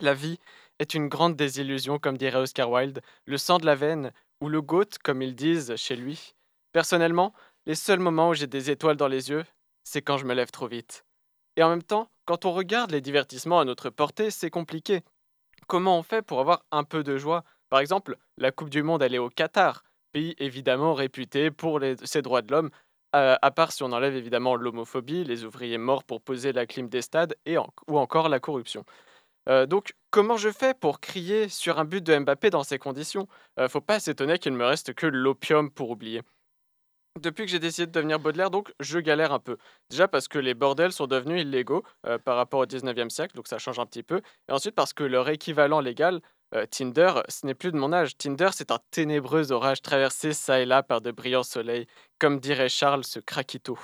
[0.00, 0.38] La vie
[0.78, 4.60] est une grande désillusion, comme dirait Oscar Wilde, le sang de la veine, ou le
[4.60, 6.34] goût, comme ils disent chez lui.
[6.72, 7.32] Personnellement,
[7.66, 9.44] les seuls moments où j'ai des étoiles dans les yeux,
[9.84, 11.04] c'est quand je me lève trop vite.
[11.56, 15.02] Et en même temps, quand on regarde les divertissements à notre portée, c'est compliqué.
[15.66, 17.44] Comment on fait pour avoir un peu de joie?
[17.70, 22.22] Par exemple, la Coupe du Monde, elle est au Qatar, pays évidemment réputé pour ses
[22.22, 22.70] droits de l'homme,
[23.16, 26.88] euh, à part si on enlève évidemment l'homophobie, les ouvriers morts pour poser la clim
[26.88, 28.84] des stades et ou encore la corruption.
[29.48, 33.28] Euh, donc, comment je fais pour crier sur un but de Mbappé dans ces conditions?
[33.60, 36.22] Euh, Faut pas s'étonner qu'il me reste que l'opium pour oublier.
[37.20, 39.56] Depuis que j'ai décidé de devenir Baudelaire, donc, je galère un peu.
[39.88, 41.82] Déjà parce que les bordels sont devenus illégaux
[42.24, 44.20] par rapport au 19e siècle, donc ça change un petit peu.
[44.50, 46.20] Et ensuite parce que leur équivalent légal,
[46.70, 48.16] Tinder, ce n'est plus de mon âge.
[48.16, 51.86] Tinder, c'est un ténébreux orage traversé ça et là par de brillants soleils,
[52.18, 53.78] comme dirait Charles, ce craquito.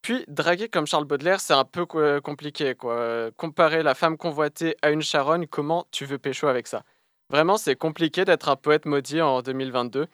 [0.00, 1.86] Puis, draguer comme Charles Baudelaire, c'est un peu
[2.20, 2.74] compliqué.
[2.74, 3.30] Quoi.
[3.36, 6.82] Comparer la femme convoitée à une charogne, comment tu veux pécho avec ça?
[7.30, 10.06] Vraiment, c'est compliqué d'être un poète maudit en 2022.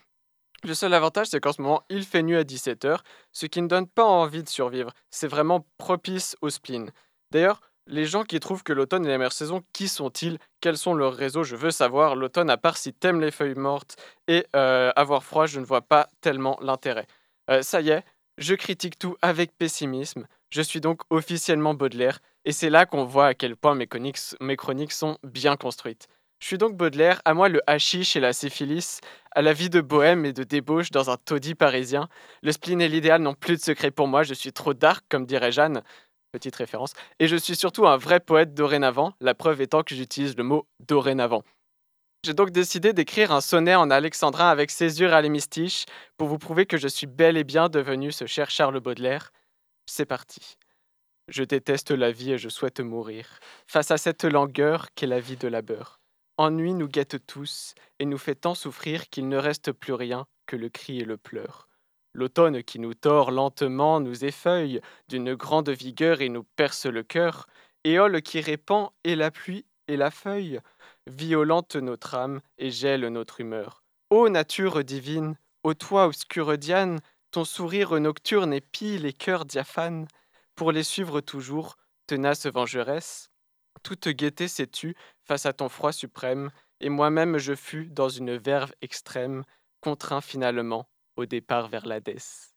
[0.64, 2.98] Le seul avantage, c'est qu'en ce moment, il fait nuit à 17h,
[3.32, 4.92] ce qui ne donne pas envie de survivre.
[5.10, 6.90] C'est vraiment propice au spleen.
[7.30, 10.38] D'ailleurs, les gens qui trouvent que l'automne est la meilleure saison, qui sont-ils?
[10.60, 11.42] Quels sont leurs réseaux?
[11.42, 12.14] Je veux savoir.
[12.16, 13.96] L'automne, à part si t'aimes les feuilles mortes
[14.28, 17.06] et euh, avoir froid, je ne vois pas tellement l'intérêt.
[17.50, 18.04] Euh, ça y est,
[18.36, 20.26] je critique tout avec pessimisme.
[20.50, 24.92] Je suis donc officiellement Baudelaire, et c'est là qu'on voit à quel point mes chroniques,
[24.92, 26.08] sont bien construites.
[26.40, 29.00] Je suis donc Baudelaire, à moi le hashish et la syphilis,
[29.32, 32.08] à la vie de bohème et de débauche dans un taudis parisien.
[32.42, 35.26] Le spleen et l'idéal n'ont plus de secret pour moi, je suis trop dark, comme
[35.26, 35.82] dirait Jeanne
[36.56, 36.92] référence.
[37.18, 40.66] Et je suis surtout un vrai poète dorénavant, la preuve étant que j'utilise le mot
[40.80, 41.42] dorénavant.
[42.24, 45.84] J'ai donc décidé d'écrire un sonnet en alexandrin avec césure à l'hémistiche
[46.16, 49.30] pour vous prouver que je suis bel et bien devenu ce cher Charles Baudelaire.
[49.86, 50.56] C'est parti.
[51.28, 55.36] Je déteste la vie et je souhaite mourir, face à cette langueur qu'est la vie
[55.36, 56.00] de labeur.
[56.38, 60.56] Ennui nous guette tous et nous fait tant souffrir qu'il ne reste plus rien que
[60.56, 61.67] le cri et le pleur.
[62.14, 67.46] L'automne qui nous tord lentement nous effeuille d'une grande vigueur et nous perce le cœur,
[67.84, 70.60] éole qui répand et la pluie et la feuille,
[71.06, 73.82] violente notre âme et gèle notre humeur.
[74.10, 80.06] Ô nature divine, ô toi obscure Diane, ton sourire nocturne épie les cœurs diaphanes,
[80.54, 83.30] pour les suivre toujours, tenace vengeresse.
[83.82, 88.36] Toute gaieté s'est tue face à ton froid suprême, et moi-même je fus dans une
[88.36, 89.44] verve extrême,
[89.80, 90.88] contraint finalement
[91.18, 92.54] au départ vers l'Hadès.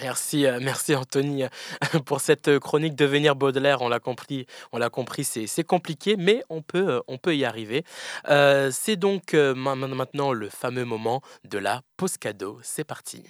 [0.00, 1.44] Merci, euh, merci Anthony
[2.06, 3.82] pour cette euh, chronique Devenir Baudelaire.
[3.82, 7.44] On l'a compris, on l'a compris, c'est compliqué, mais on peut, euh, on peut y
[7.44, 7.84] arriver.
[8.26, 12.58] c'est donc maintenant le fameux moment de la pause cadeau.
[12.62, 13.24] C'est parti.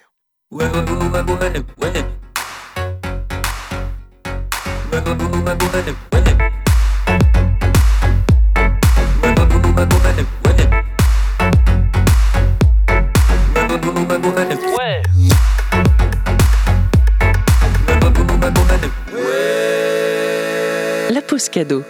[21.49, 21.83] Cadeau.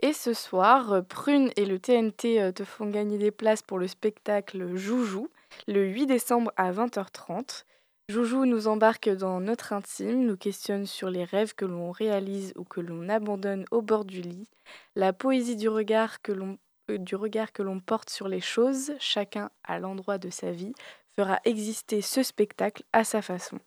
[0.00, 3.86] Et ce soir, Prune et le TNT euh, te font gagner des places pour le
[3.86, 5.28] spectacle Joujou,
[5.68, 7.64] le 8 décembre à 20h30.
[8.08, 12.64] Joujou nous embarque dans notre intime, nous questionne sur les rêves que l'on réalise ou
[12.64, 14.48] que l'on abandonne au bord du lit,
[14.96, 16.58] la poésie du regard que l'on
[16.90, 20.74] euh, du regard que l'on porte sur les choses, chacun à l'endroit de sa vie,
[21.18, 23.58] fera exister ce spectacle à sa façon.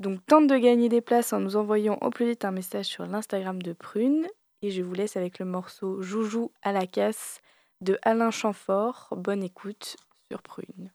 [0.00, 3.06] Donc tente de gagner des places en nous envoyant au plus vite un message sur
[3.06, 4.26] l'Instagram de Prune.
[4.62, 7.40] Et je vous laisse avec le morceau Joujou à la casse
[7.80, 9.08] de Alain Chamfort.
[9.16, 9.96] Bonne écoute
[10.30, 10.92] sur Prune.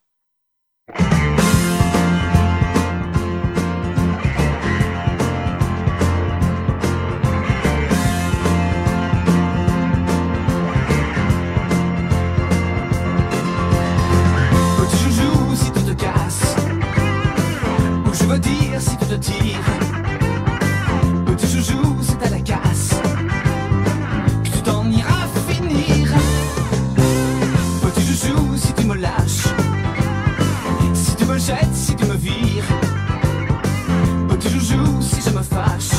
[18.38, 19.64] dire si tu te tires
[21.26, 22.96] Petit joujou, c'est à la casse.
[24.44, 26.08] Que tu t'en iras finir.
[27.82, 29.48] Petit joujou, si tu me lâches.
[30.94, 32.66] Si tu me jettes, si tu me vires.
[34.30, 35.97] Petit joujou, si je me fâche.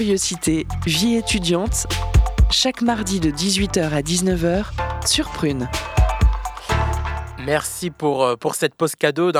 [0.00, 1.86] Curiosité, vie étudiante,
[2.50, 4.64] chaque mardi de 18h à 19h
[5.06, 5.68] sur Prune.
[7.44, 9.30] Merci pour, euh, cette pause cadeau.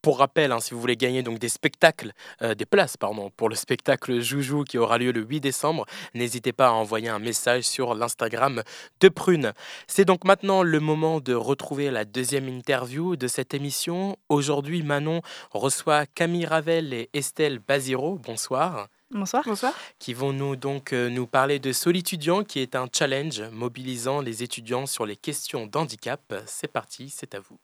[0.00, 3.50] Pour rappel, hein, si vous voulez gagner donc des spectacles, euh, des places pardon, pour
[3.50, 7.64] le spectacle Joujou qui aura lieu le 8 décembre, n'hésitez pas à envoyer un message
[7.64, 8.62] sur l'Instagram
[9.00, 9.52] de Prune.
[9.88, 14.16] C'est donc maintenant le moment de retrouver la deuxième interview de cette émission.
[14.30, 18.18] Aujourd'hui, Manon reçoit Camille Ravel et Estelle Baziro.
[18.24, 18.88] Bonsoir.
[19.10, 19.42] Bonsoir.
[19.46, 19.74] Bonsoir.
[19.98, 24.42] qui vont nous donc euh, nous parler de Solitudiant, qui est un challenge mobilisant les
[24.42, 26.34] étudiants sur les questions d'handicap.
[26.46, 27.56] C'est parti, c'est à vous.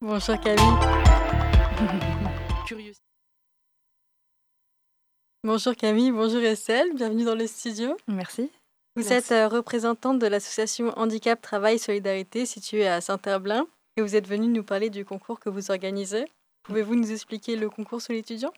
[0.00, 0.64] Bonjour Camille.
[2.66, 3.04] Curiosité.
[5.44, 7.94] Bonjour Camille, bonjour Estelle, bienvenue dans le studio.
[8.08, 8.50] Merci.
[8.96, 9.12] Vous Merci.
[9.12, 13.66] êtes euh, représentante de l'association Handicap Travail Solidarité située à Saint-Herblain
[13.98, 16.24] et vous êtes venue nous parler du concours que vous organisez.
[16.62, 18.52] Pouvez-vous nous expliquer le concours sur l'étudiant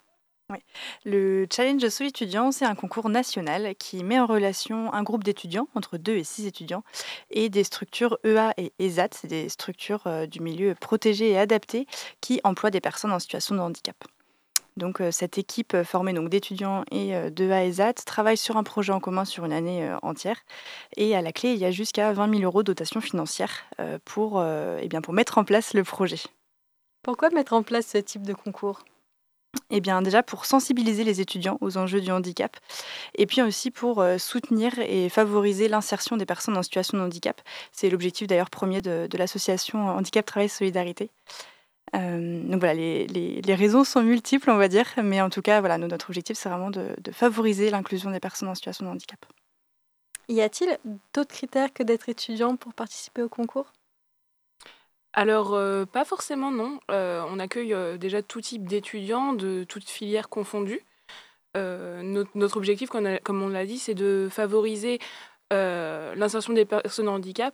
[1.04, 5.68] Le Challenge Soul étudiant, c'est un concours national qui met en relation un groupe d'étudiants,
[5.74, 6.84] entre 2 et 6 étudiants,
[7.30, 11.86] et des structures EA et ESAT, c'est des structures euh, du milieu protégé et adapté
[12.20, 13.96] qui emploient des personnes en situation de handicap.
[14.78, 18.92] Donc euh, cette équipe euh, formée donc d'étudiants et de ESAT travaille sur un projet
[18.92, 20.40] en commun sur une année entière.
[20.96, 23.98] Et à la clé, il y a jusqu'à 20 000 euros de dotation financière eh
[24.04, 24.42] pour
[25.12, 26.20] mettre en place le projet.
[27.02, 28.82] Pourquoi mettre en place ce type de concours?
[29.70, 32.56] Eh bien, déjà pour sensibiliser les étudiants aux enjeux du handicap,
[33.14, 37.40] et puis aussi pour euh, soutenir et favoriser l'insertion des personnes en situation de handicap.
[37.72, 41.10] C'est l'objectif d'ailleurs premier de, l'association Handicap Travail Solidarité.
[41.94, 45.78] Euh, donc voilà, les, raisons sont multiples, on va dire, mais en tout cas, voilà,
[45.78, 49.24] notre objectif, c'est vraiment de, de favoriser l'inclusion des personnes en situation de handicap.
[50.28, 50.78] Y a-t-il
[51.14, 53.72] d'autres critères que d'être étudiant pour participer au concours?
[55.12, 56.80] Alors, euh, pas forcément, non.
[56.90, 60.84] Euh, on accueille euh, déjà tout type d'étudiants, de toutes filières confondues.
[61.54, 65.00] Notre, objectif, comme on l'a dit, c'est de favoriser
[65.50, 67.52] l'insertion des personnes en handicap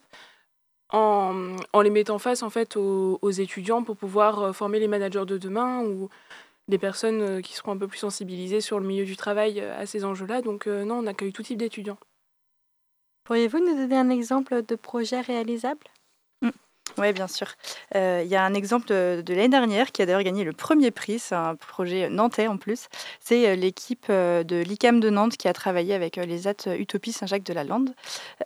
[0.91, 5.39] en, les mettant face en fait aux, aux étudiants pour pouvoir former les managers de
[5.39, 6.11] demain ou
[6.69, 10.05] des personnes qui seront un peu plus sensibilisées sur le milieu du travail à ces
[10.05, 10.43] enjeux-là.
[10.43, 11.99] Donc non, on accueille tout type d'étudiants.
[13.25, 15.87] Pourriez-vous nous donner un exemple de projet réalisable?
[16.97, 17.49] Oui, bien sûr.
[17.97, 20.53] Euh, Il y a un exemple de, de l'année dernière qui a d'ailleurs gagné le
[20.53, 21.19] premier prix.
[21.19, 22.87] C'est un projet nantais en plus.
[23.21, 27.13] C'est euh, l'équipe euh, de l'ICAM de Nantes qui a travaillé avec les AT Utopie
[27.13, 27.95] Saint-Jacques-de-la-Lande.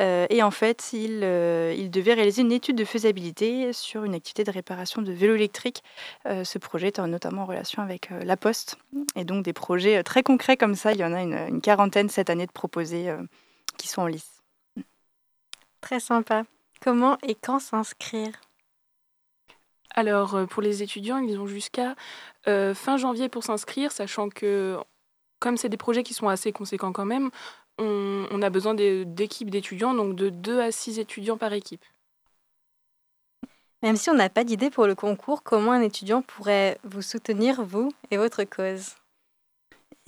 [0.01, 4.15] Euh, et en fait, il, euh, il devait réaliser une étude de faisabilité sur une
[4.15, 5.83] activité de réparation de vélos électriques.
[6.25, 8.79] Ce projet est notamment en relation avec La Poste.
[9.17, 12.31] Et donc des projets très concrets comme ça, il y en a une, quarantaine cette
[12.31, 13.13] année de proposés
[13.77, 14.43] qui sont en lice.
[15.81, 16.45] Très sympa.
[16.81, 18.33] Comment et quand s'inscrire?
[19.95, 21.97] Alors, euh, pour les étudiants, ils ont jusqu'à
[22.47, 24.79] euh, fin janvier pour s'inscrire, sachant que,
[25.41, 27.31] comme c'est des projets qui sont assez conséquents quand même,
[27.79, 31.85] on, on a besoin d'équipes d'étudiants, donc de 2 à 6 étudiants par équipe.
[33.83, 37.63] Même si on n'a pas d'idée pour le concours, comment un étudiant pourrait vous soutenir,
[37.63, 38.95] vous et votre cause?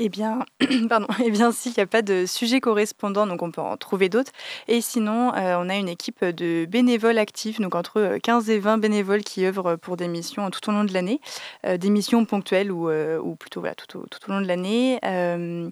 [0.02, 0.46] Eh bien,
[0.88, 4.08] pardon, eh bien, s'il n'y a pas de sujet correspondant, donc on peut en trouver
[4.08, 4.32] d'autres.
[4.66, 8.58] Et sinon, euh, on a une équipe de bénévoles actifs, donc entre euh, 15 et
[8.58, 11.20] 20 bénévoles qui œuvrent pour des missions tout au long de l'année,
[11.66, 14.98] euh, des missions ponctuelles ou, euh, plutôt tout, au, long de l'année.
[15.04, 15.68] Euh,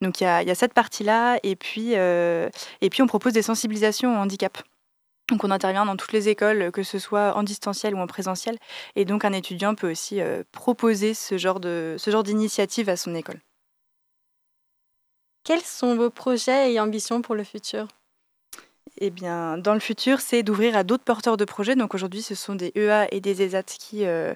[0.00, 2.48] donc il y a, cette partie-là, et puis, euh,
[2.98, 4.56] on propose des sensibilisations au handicap.
[5.28, 8.56] Donc on intervient dans toutes les écoles, que ce soit en distanciel ou en présentiel,
[8.94, 13.40] et donc un étudiant peut aussi euh, proposer ce genre d'initiative à son école.
[15.46, 17.86] Quels sont vos projets et ambitions pour le futur?
[18.98, 21.76] Eh bien, dans le futur, c'est d'ouvrir à d'autres porteurs de projets.
[21.76, 24.34] Donc aujourd'hui, ce sont des EA et des ESAT qui, euh,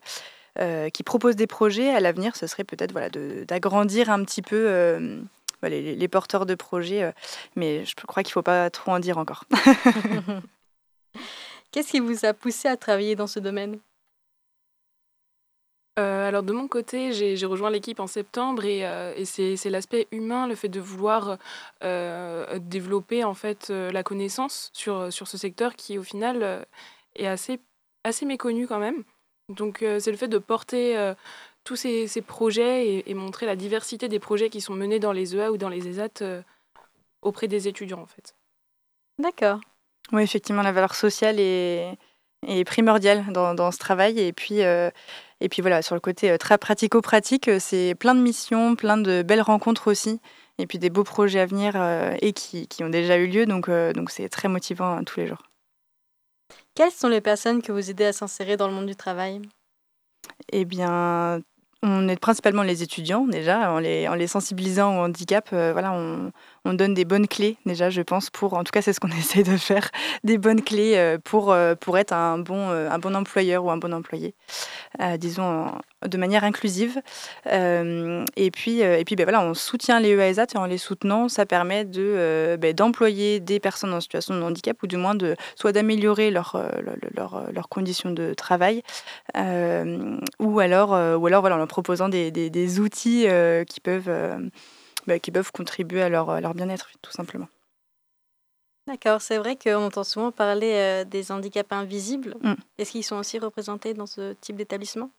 [0.61, 1.91] euh, qui proposent des projets.
[1.91, 5.21] À l'avenir, ce serait peut-être voilà, d'agrandir un petit peu euh,
[5.65, 7.13] les, les porteurs de projets.
[7.57, 9.47] mais je crois qu'il ne faut pas trop en dire encore.
[11.73, 13.81] Qu'est-ce qui vous a poussé à travailler dans ce domaine?
[16.01, 19.71] Euh, alors de mon côté, j'ai rejoint l'équipe en septembre et, euh, et c'est c'est
[19.71, 21.37] l'aspect humain, le fait de vouloir
[21.85, 26.63] euh, développer en fait euh, la connaissance sur, sur ce secteur qui au final euh,
[27.17, 27.61] est assez,
[28.05, 29.05] assez méconnu quand même.
[29.51, 31.15] Donc euh, c'est le fait de porter euh,
[31.65, 35.13] tous ces, ces projets et, et montrer la diversité des projets qui sont menés dans
[35.13, 36.43] les EA ou dans les ESAT euh,
[37.21, 38.35] auprès des étudiants en fait.
[39.19, 39.61] D'accord.
[40.13, 41.99] Oui, effectivement, la valeur sociale est,
[42.47, 44.19] est primordiale dans, dans ce travail.
[44.19, 44.91] Et puis, euh,
[45.41, 48.97] et puis voilà, sur le côté euh, très pratico-pratique, euh, c'est plein de missions, plein
[48.97, 50.21] de belles rencontres aussi.
[50.59, 53.47] Et puis des beaux projets à venir euh, et qui, qui ont déjà eu lieu.
[53.47, 55.43] Donc donc c'est très motivant hein, tous les jours.
[56.75, 59.41] Quelles sont les personnes que vous aidez à s'insérer dans le monde du travail?
[60.53, 61.41] Eh bien,
[61.83, 65.49] on aide principalement les étudiants déjà, en les, en les sensibilisant au handicap.
[65.53, 66.31] euh, voilà, on,
[66.65, 69.09] on donne des bonnes clés déjà, je pense, pour, en tout cas c'est ce qu'on
[69.19, 69.91] essaie de faire,
[70.25, 73.71] des bonnes clés euh, pour, euh, pour être un bon, euh, un bon employeur ou
[73.71, 74.35] un bon employé,
[75.19, 75.73] disons
[76.07, 77.01] de manière inclusive.
[77.47, 81.47] Et puis, et puis ben voilà, on soutient les EASAT et en les soutenant, ça
[81.47, 85.73] permet de, ben, d'employer des personnes en situation de handicap ou du moins de, soit
[85.73, 88.83] d'améliorer leur, leur- leur- leurs conditions de travail,
[89.37, 93.27] ou alors, ou alors voilà, en leur proposant des, des- outils
[93.69, 94.11] qui, peuvent,
[95.11, 97.49] bah, qui peuvent contribuer à leur, à leur bien-être, tout simplement.
[98.87, 102.37] D'accord, c'est vrai qu'on entend souvent parler euh, des handicaps invisibles.
[102.43, 102.55] Mm.
[102.79, 105.11] Est-ce qu'ils sont aussi représentés dans ce type d'établissement?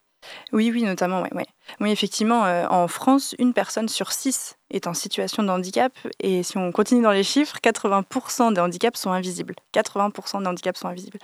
[0.51, 1.45] Oui, oui, notamment, ouais, ouais.
[1.79, 5.93] Oui, effectivement, euh, en France, une personne sur six est en situation de handicap.
[6.19, 9.55] Et si on continue dans les chiffres, 80% des handicaps sont invisibles.
[9.73, 11.19] 80% des handicaps sont invisibles.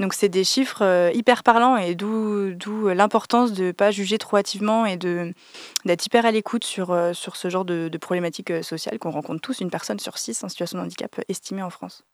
[0.00, 2.54] Donc, c'est des chiffres euh, hyper parlants et d'où
[2.88, 7.36] l'importance de ne pas juger trop hâtivement et d'être hyper à l'écoute sur, euh, sur
[7.36, 9.60] ce genre de, de problématiques sociales qu'on rencontre tous.
[9.60, 12.04] Une personne sur six en situation de handicap estimée en France.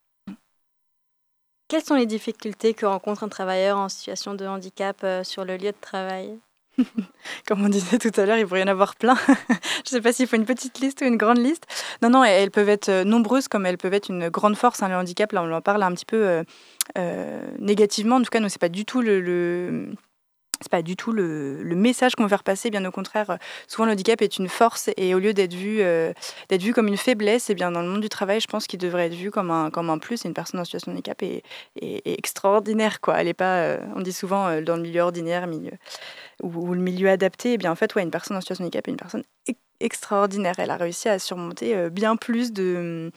[1.69, 5.59] Quelles sont les difficultés que rencontre un travailleur en situation de handicap euh, sur le
[5.59, 6.39] lieu de travail?
[7.47, 9.17] Comme on disait tout à l'heure, il pourrait y en avoir plein.
[9.29, 11.67] Je ne sais pas s'il faut une petite liste ou une grande liste.
[12.01, 14.83] Non, non, elles peuvent être euh, nombreuses comme elles peuvent être une grande force.
[14.83, 16.43] Hein, le handicap, là, on en parle un petit peu
[16.97, 18.17] euh, négativement.
[18.17, 19.93] En tout cas, nous, c'est pas du tout le
[20.61, 23.39] c'est pas du tout le, message qu'on veut faire passer, bien au contraire.
[23.69, 26.13] Souvent, le handicap est une force et au lieu d'être vu, euh,
[26.51, 28.81] vu comme une faiblesse, et eh bien dans le monde du travail, je pense qu'il
[28.81, 30.25] devrait être vu comme un, comme un plus.
[30.25, 31.43] Une personne en situation de handicap est,
[32.05, 33.21] extraordinaire, quoi.
[33.21, 35.73] Elle est pas, euh, on dit souvent euh, dans le milieu ordinaire, milieu
[36.43, 37.51] ou, le milieu adapté.
[37.51, 39.23] Et eh bien en fait, ouais, une personne en situation de handicap est une personne
[39.81, 40.55] extraordinaire.
[40.59, 43.13] Elle a réussi à surmonter bien plus de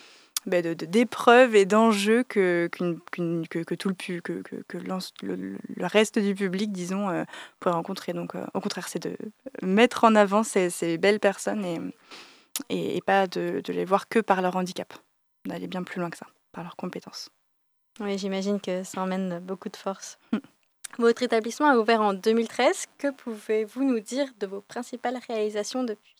[0.48, 7.10] bah, d'épreuves et d'enjeux que, que, tout le, que, que le, reste du public, disons,
[7.10, 7.24] euh,
[7.60, 8.14] pourrait rencontrer.
[8.14, 9.16] Donc, euh, au contraire, c'est de
[9.62, 11.80] mettre en avant ces, ces belles personnes et,
[12.70, 14.94] et, pas de, de, les voir que par leur handicap,
[15.46, 17.30] d'aller bien plus loin que ça, par leurs compétences.
[18.00, 20.18] Oui, j'imagine que ça emmène beaucoup de force.
[20.32, 20.40] Hmm.
[20.98, 22.86] Votre établissement a ouvert en 2013.
[22.98, 26.11] Que pouvez-vous nous dire de vos principales réalisations depuis?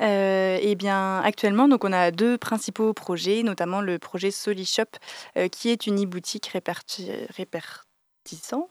[0.00, 4.98] Euh, eh bien, actuellement, donc on a deux principaux projets, notamment le projet SoliShop,
[5.36, 8.68] euh, qui est une e-boutique répartissant,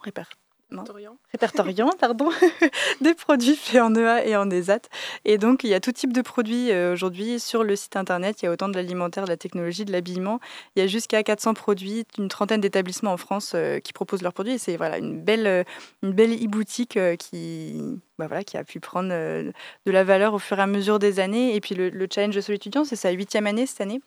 [1.31, 2.29] répertoriant, pardon,
[3.01, 4.81] des produits faits en EA et en ESAT.
[5.25, 8.41] Et donc, il y a tout type de produits euh, aujourd'hui sur le site internet.
[8.41, 10.39] Il y a autant de l'alimentaire, de la technologie, de l'habillement.
[10.75, 14.33] Il y a jusqu'à 400 produits, une trentaine d'établissements en France euh, qui proposent leurs
[14.33, 14.53] produits.
[14.53, 15.63] Et c'est voilà, une belle euh,
[16.01, 17.81] une belle e-boutique qui,
[18.17, 21.19] bah voilà, qui a pu prendre de la valeur au fur et à mesure des
[21.19, 21.55] années.
[21.55, 24.01] Et puis, le, le challenge de Sol étudiant, c'est sa huitième année cette année.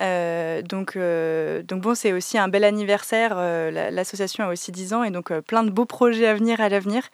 [0.00, 3.34] Euh, donc, euh, donc bon, c'est aussi un bel anniversaire.
[3.36, 6.68] Euh, l'association a aussi 10 ans et donc plein de beaux projets à venir à
[6.68, 7.08] l'avenir.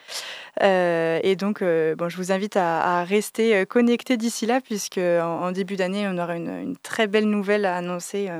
[0.60, 6.06] et donc, bon, je vous invite à, rester connectés d'ici là, puisque en, début d'année,
[6.08, 8.30] on aura une, une, très belle nouvelle à annoncer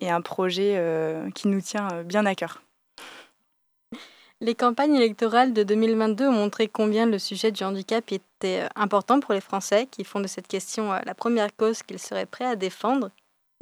[0.00, 0.80] et un projet
[1.34, 2.62] qui nous tient bien à cœur.
[4.40, 9.34] Les campagnes électorales de 2022 ont montré combien le sujet du handicap était important pour
[9.34, 13.10] les Français, qui font de cette question la première cause qu'ils seraient prêts à défendre.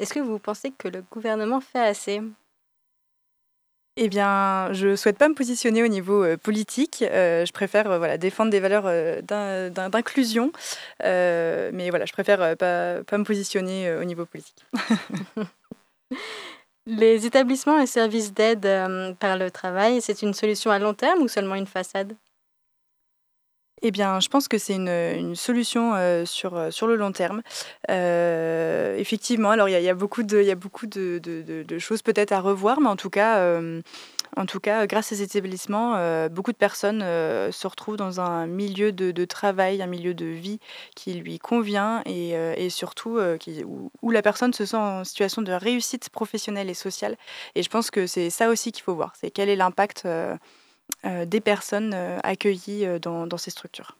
[0.01, 2.23] Est-ce que vous pensez que le gouvernement fait assez?
[3.97, 7.03] Eh bien, je ne souhaite pas me positionner au niveau euh, politique.
[7.03, 8.85] Euh, je préfère euh, voilà, défendre des valeurs
[9.23, 10.53] d'inclusion.
[11.03, 14.65] mais voilà, je préfère pas, pas me positionner au niveau politique.
[16.87, 18.67] Les établissements et services d'aide
[19.21, 22.15] par le travail, c'est une solution à long terme ou seulement une façade?
[23.83, 25.95] Eh bien, je pense que c'est une, solution
[26.27, 27.43] sur, sur le long terme.
[27.89, 32.81] Effectivement, alors il y, a beaucoup de, y a beaucoup de, choses peut-être à revoir,
[32.81, 33.61] mais en tout cas,
[34.37, 38.93] en tout cas grâce à ces établissements, beaucoup de personnes se retrouvent dans un milieu
[38.93, 40.61] de, travail, un milieu de vie
[40.95, 43.19] qui lui convient et, et surtout
[44.03, 47.17] où, la personne se sent en situation de réussite professionnelle et sociale.
[47.55, 50.07] Et je pense que c'est ça aussi qu'il faut voir, c'est quel est l'impact
[51.05, 53.97] des personnes euh, accueillies euh, dans, ces structures.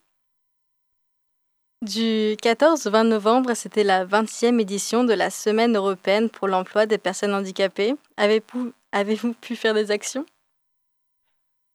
[1.83, 6.87] Du 14 au 20 novembre, c'était la 20e édition de la Semaine européenne pour l'emploi
[6.87, 7.95] des personnes handicapées.
[8.17, 10.27] Avez-vous avez pu faire des actions?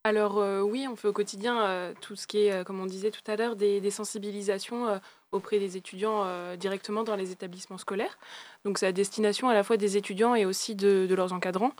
[0.03, 3.36] Alors oui, on fait au quotidien tout ce qui est, comme on disait tout à
[3.36, 5.01] l'heure, des, sensibilisations
[5.32, 8.20] auprès des étudiants directement dans les établissements scolaires.
[8.66, 11.72] Donc c'est à destination à la fois des étudiants et aussi de leurs encadrants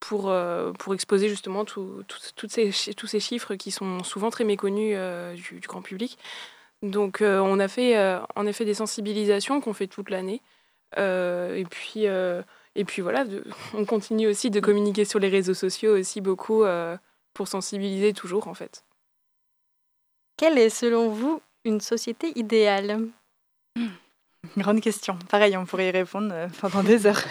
[0.00, 2.02] pour, euh, pour exposer justement tout,
[2.34, 6.18] toutes ces, tous ces chiffres qui sont souvent très méconnus euh, du, grand public.
[6.82, 7.96] Donc euh, on a fait
[8.34, 10.40] en effet des sensibilisations qu'on fait toute l'année.
[10.96, 13.24] et, puis, et puis voilà,
[13.74, 16.64] on continue aussi de communiquer sur les réseaux sociaux aussi beaucoup
[17.34, 18.84] pour sensibiliser toujours en fait.
[20.38, 23.06] Quelle est selon vous une société idéale?
[24.56, 25.16] Grande question.
[25.28, 27.22] Pareil, on pourrait y répondre pendant des heures.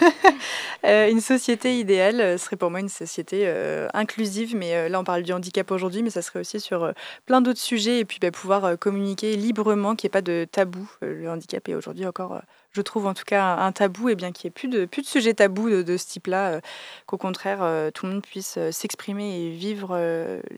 [0.86, 5.04] Euh, une société idéale euh, serait pour moi une société euh, inclusive, mais là on
[5.04, 6.94] parle du handicap aujourd'hui, mais ça serait aussi sur
[7.26, 10.90] plein d'autres sujets et puis bah, pouvoir communiquer librement, qu'il n'y ait pas de tabou.
[11.02, 12.40] le handicap est aujourd'hui encore,
[12.72, 15.02] je trouve en tout cas, un tabou, et bien qu'il n'y ait plus de, plus
[15.02, 16.62] de sujets tabous de, ce type-là,
[17.04, 17.58] qu'au contraire
[17.92, 20.00] tout le monde puisse s'exprimer et vivre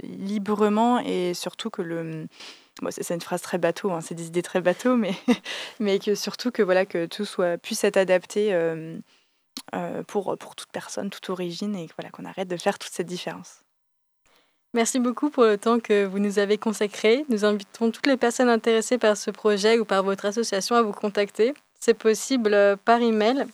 [0.04, 2.28] librement et surtout que le
[2.90, 5.14] c'est une phrase très bateau, hein, c'est des idées très bateau, mais,
[5.80, 8.98] mais que surtout que voilà que tout soit puisse être adapté euh,
[10.08, 13.62] pour, pour toute personne, toute origine, et voilà, qu'on arrête de faire toute cette différence.
[14.74, 17.26] Merci beaucoup pour le temps que vous nous avez consacré.
[17.28, 20.92] Nous invitons toutes les personnes intéressées par ce projet ou par votre association à vous
[20.92, 21.52] contacter.
[21.78, 23.46] C'est possible euh, par email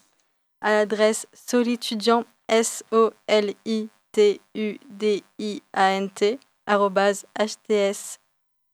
[0.61, 6.39] à l'adresse solitudiant s o l i t u d i a n t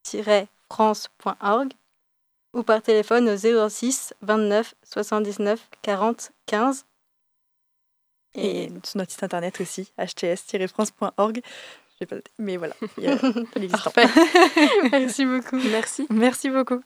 [0.04, 1.72] hts-france.org
[2.52, 6.86] ou par téléphone au 06 29 79 40 15.
[8.36, 11.40] Et, sur notre site internet aussi, hts-france.org.
[12.38, 13.04] Mais voilà, il,
[13.56, 13.88] il existe.
[14.92, 15.56] Merci beaucoup.
[15.56, 16.06] Merci.
[16.10, 16.82] Merci beaucoup.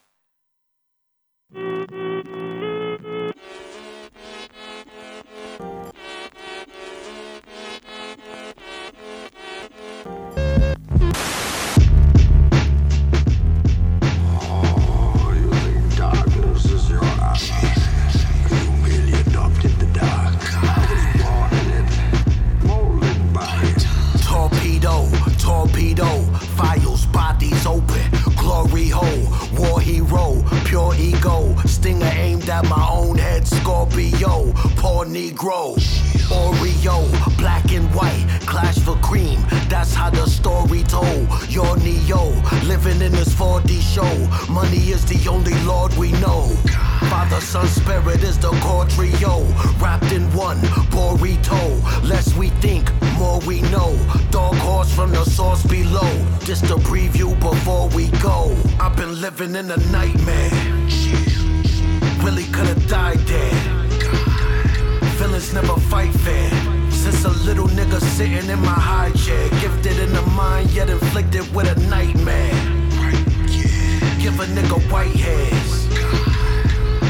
[26.05, 28.01] Files, bodies open,
[28.37, 29.27] glory hole,
[29.59, 35.77] war hero, pure ego, stinger aimed at my own head, Scorpio, poor Negro,
[36.31, 41.27] Oreo, black and white, clash for cream, that's how the story told.
[41.49, 42.31] Your Neo,
[42.65, 46.55] living in this 4D show, money is the only Lord we know.
[47.07, 49.45] Father, Son, Spirit is the core trio,
[49.81, 50.59] wrapped in one
[50.91, 51.61] burrito.
[52.09, 53.97] Less we think, more we know.
[54.31, 56.11] Dog horse from the source below.
[56.41, 58.55] Just a preview before we go.
[58.81, 60.51] I've been living in a nightmare.
[62.25, 63.61] Really could've died there.
[65.19, 66.51] Feelings never fight fair.
[66.91, 71.55] Since a little nigga sitting in my high chair, gifted in the mind, yet inflicted
[71.55, 72.55] with a nightmare.
[74.21, 75.78] Give a nigga white hairs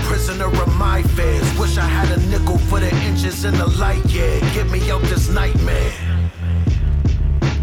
[0.08, 1.46] prisoner of my fears.
[1.58, 4.40] Wish I had a nickel for the inches in the light, yeah.
[4.54, 5.92] Get me out this nightmare.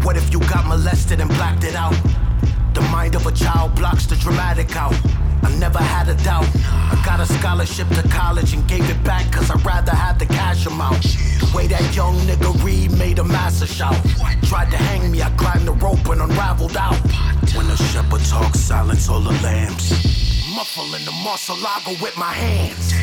[0.04, 1.98] What if you got molested and blacked it out?
[2.72, 4.94] The mind of a child blocks the dramatic out.
[5.42, 6.48] I never had a doubt.
[6.92, 10.26] I got a scholarship to college and gave it back cause I'd rather have the
[10.26, 11.02] cash amount.
[11.02, 14.00] The way that young nigga Reed made a massive shout.
[14.44, 17.00] Tried to hang me, I climbed the rope and unraveled out.
[17.56, 20.35] When the shepherd talks, silence all the lambs.
[20.56, 22.94] Muffling the muscle, I go with my hands.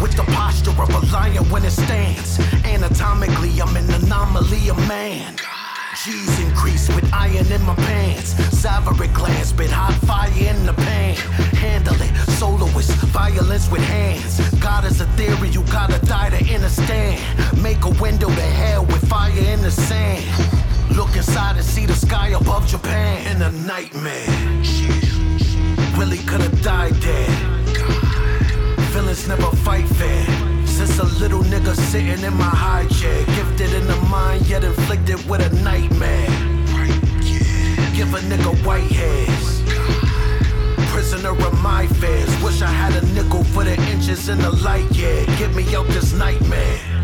[0.00, 2.40] With the posture of a lion when it stands.
[2.64, 5.36] Anatomically, I'm an anomaly of man.
[6.02, 8.30] G's increase with iron in my pants.
[8.58, 11.14] Salivary glands, bit hot fire in the pan.
[11.60, 14.40] Handle it, soloist, violence with hands.
[14.58, 17.20] God is a theory, you gotta die to understand.
[17.62, 20.24] Make a window to hell with fire in the sand.
[20.96, 23.36] Look inside and see the sky above Japan.
[23.36, 25.03] In a nightmare.
[25.96, 27.36] Really could've died there.
[28.92, 30.26] Feelings never fight fair.
[30.66, 35.24] Since a little nigga sitting in my high chair, gifted in the mind, yet inflicted
[35.28, 36.26] with a nightmare.
[37.94, 39.62] Give a nigga white hairs.
[40.90, 42.42] Prisoner of my fears.
[42.42, 45.24] Wish I had a nickel for the inches in the light, yeah.
[45.38, 47.03] Get me out this nightmare.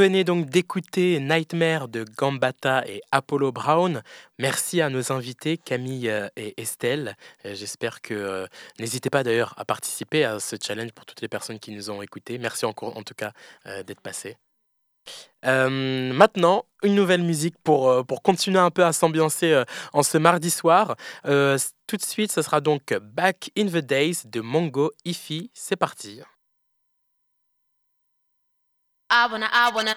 [0.00, 4.02] Venez donc d'écouter Nightmare de Gambata et Apollo Brown.
[4.38, 7.18] Merci à nos invités Camille euh, et Estelle.
[7.44, 8.46] Euh, J'espère que euh,
[8.78, 12.00] n'hésitez pas d'ailleurs à participer à ce challenge pour toutes les personnes qui nous ont
[12.00, 12.38] écoutés.
[12.38, 13.32] Merci encore en tout cas
[13.84, 14.38] d'être passés.
[15.44, 15.68] Euh,
[16.14, 20.96] maintenant, une nouvelle musique pour, pour continuer un peu à s'ambiancer en ce mardi soir.
[21.24, 25.50] Tout de suite, ce sera donc Back in the Days de Mongo Ify.
[25.52, 26.22] C'est parti.
[29.12, 29.92] I wanna, I wanna.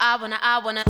[0.00, 0.82] I wanna, I wanna.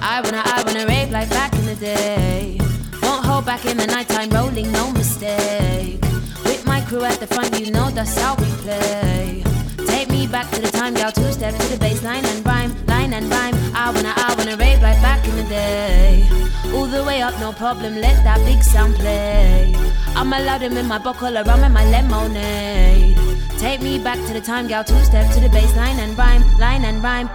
[0.00, 2.58] I wanna, I wanna rave like back in the day.
[3.02, 6.00] Won't hold back in the nighttime, rolling, no mistake.
[6.44, 9.42] With my crew at the front, you know that's how we play.
[10.00, 12.74] Take me back to the time, y'all two step to the bass line and rhyme,
[12.86, 13.54] line and rhyme.
[13.74, 16.26] I wanna, I wanna rave like back in the day.
[16.72, 19.74] All the way up, no problem, let that big sound play.
[20.16, 23.18] I'm allowed him in my buckle, around in my lemonade.
[23.58, 26.44] Take me back to the time, gal, two step to the bass line and rhyme,
[26.56, 27.28] line and rhyme.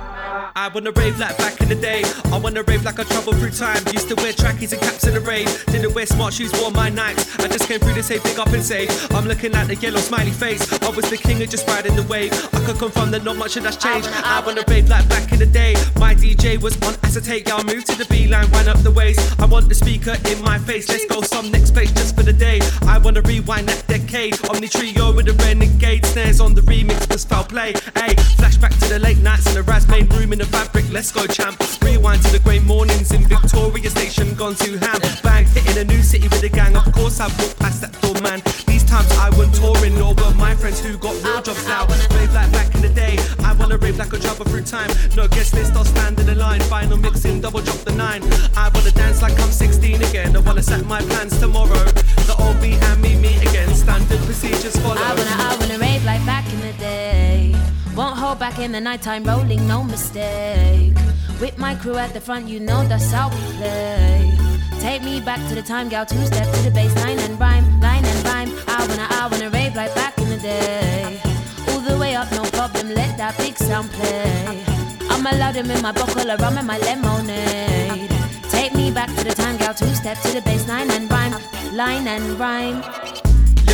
[0.56, 2.04] I wanna rave like back in the day.
[2.32, 3.82] I wanna rave like I traveled through time.
[3.94, 5.48] Used to wear trackies and caps in the rave.
[5.68, 7.44] Didn't wear smart shoes, wore my Nikes.
[7.44, 10.00] I just came through to say big up and say, I'm looking at the yellow
[10.00, 10.62] smiley face.
[10.84, 12.34] I was the king of just riding the wave.
[12.54, 14.08] I could confirm that not much of that's changed.
[14.12, 15.76] I wanna rave like back in the day.
[15.98, 17.48] My DJ was on acetate.
[17.48, 19.20] Yeah, I moved to the B line, wind up the waist.
[19.40, 20.90] I want the speaker in my face.
[20.90, 22.60] Let's go some next place just for the day.
[22.84, 24.38] I wanna rewind that decade.
[24.50, 27.74] Omni trio with the renegade snares on the remix was foul play.
[27.96, 30.84] Hey, flashback to the late nights in the Raz main room in the fabric.
[30.92, 31.56] Let's go, champ.
[31.82, 35.00] Rewind to the grey mornings in Victoria Station, gone to ham.
[35.24, 36.76] Bang, hitting a new city with a gang.
[36.76, 38.42] Of course, I walked past that door, man.
[38.68, 41.88] These times I went touring over my friends who got real jobs now.
[42.16, 43.16] Rave like back in the day.
[43.48, 44.92] I wanna rave like a travel through time.
[45.16, 46.60] No guest list, I'll stand in the line.
[46.76, 48.22] Final mixing, double drop the nine.
[48.58, 50.36] I wanna dance like I'm 16 again.
[50.36, 51.86] I wanna set my plans tomorrow.
[52.30, 53.74] The old me and me meet again.
[53.74, 55.00] Standard procedures follow.
[55.00, 57.65] I wanna, I wanna rave like back in the day.
[57.96, 60.94] Won't hold back in the nighttime, rolling, no mistake.
[61.40, 64.38] With my crew at the front, you know that's how we play.
[64.82, 67.80] Take me back to the time, gal, two step to the bass, line and rhyme,
[67.80, 68.52] line and rhyme.
[68.68, 71.22] I wanna, I wanna rave like back in the day.
[71.70, 74.66] All the way up, no problem, let that big sound play.
[75.10, 78.12] I'm allowed him in my bottle of rum and my lemonade.
[78.50, 81.34] Take me back to the time, gal, two step to the bass, line and rhyme,
[81.74, 82.84] line and rhyme.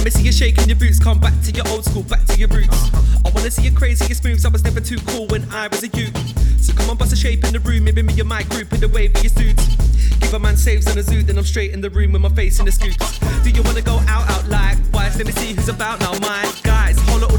[0.02, 2.36] Let me see you shaking your boots, come back to your old school, back to
[2.36, 2.70] your roots.
[2.74, 3.22] Uh-huh.
[3.24, 5.90] I wanna see your craziest moves, I was never too cool when I was a
[5.90, 6.18] youth.
[6.60, 8.80] So come on, bust a shape in the room, maybe me and my group in
[8.80, 9.64] the way with your suits.
[10.18, 12.30] Give a man saves on a zoo, then I'm straight in the room with my
[12.30, 13.20] face in the scoops.
[13.44, 15.18] Do you wanna go out, out like wise?
[15.18, 16.71] Let me see who's about now, my guys.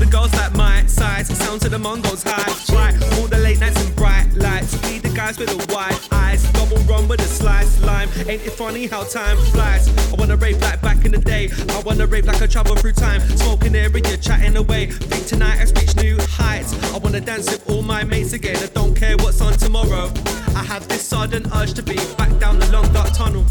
[0.03, 2.75] The girls like my size, sound to the Mongols high.
[2.75, 4.75] Right, all the late nights and bright lights.
[4.79, 8.09] Be the guys with the wide eyes, double run with a slice lime.
[8.27, 9.87] Ain't it funny how time flies?
[10.13, 11.51] I wanna rave like back in the day.
[11.69, 13.21] I wanna rave like I travel through time.
[13.21, 14.87] Smoking area, chatting away.
[14.87, 16.75] Think tonight I reach new heights.
[16.93, 18.57] I wanna dance with all my mates again.
[18.57, 20.11] I don't care what's on tomorrow.
[20.57, 23.47] I have this sudden urge to be back down the long dark tunnel.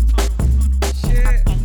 [0.99, 1.60] Shit.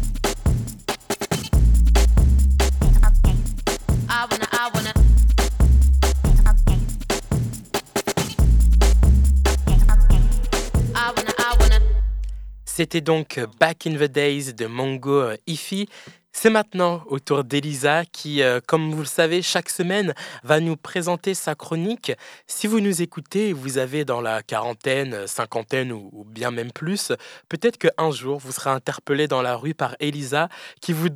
[12.77, 15.89] C'était donc Back in the Days de Mongo euh, Ify.
[16.31, 20.13] C'est maintenant au tour d'Elisa qui, euh, comme vous le savez, chaque semaine
[20.45, 22.13] va nous présenter sa chronique.
[22.47, 27.13] Si vous nous écoutez, vous avez dans la quarantaine, cinquantaine ou, bien même plus,
[27.49, 30.51] peut-être qu'un jour vous serez interpellé dans la rue par Elisa
[30.83, 31.09] qui vous,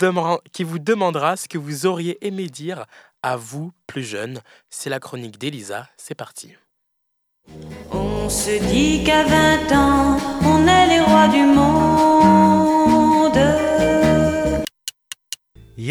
[0.55, 2.87] qui vous demandera ce que vous auriez aimé dire
[3.23, 4.41] à vous plus jeune.
[4.71, 6.55] C'est la chronique d'Elisa, c'est parti.
[7.93, 10.30] On se dit qu'à 20 ans,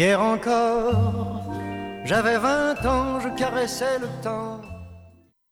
[0.02, 1.44] Encore,
[2.04, 4.62] j'avais 20 ans, je caressais le temps.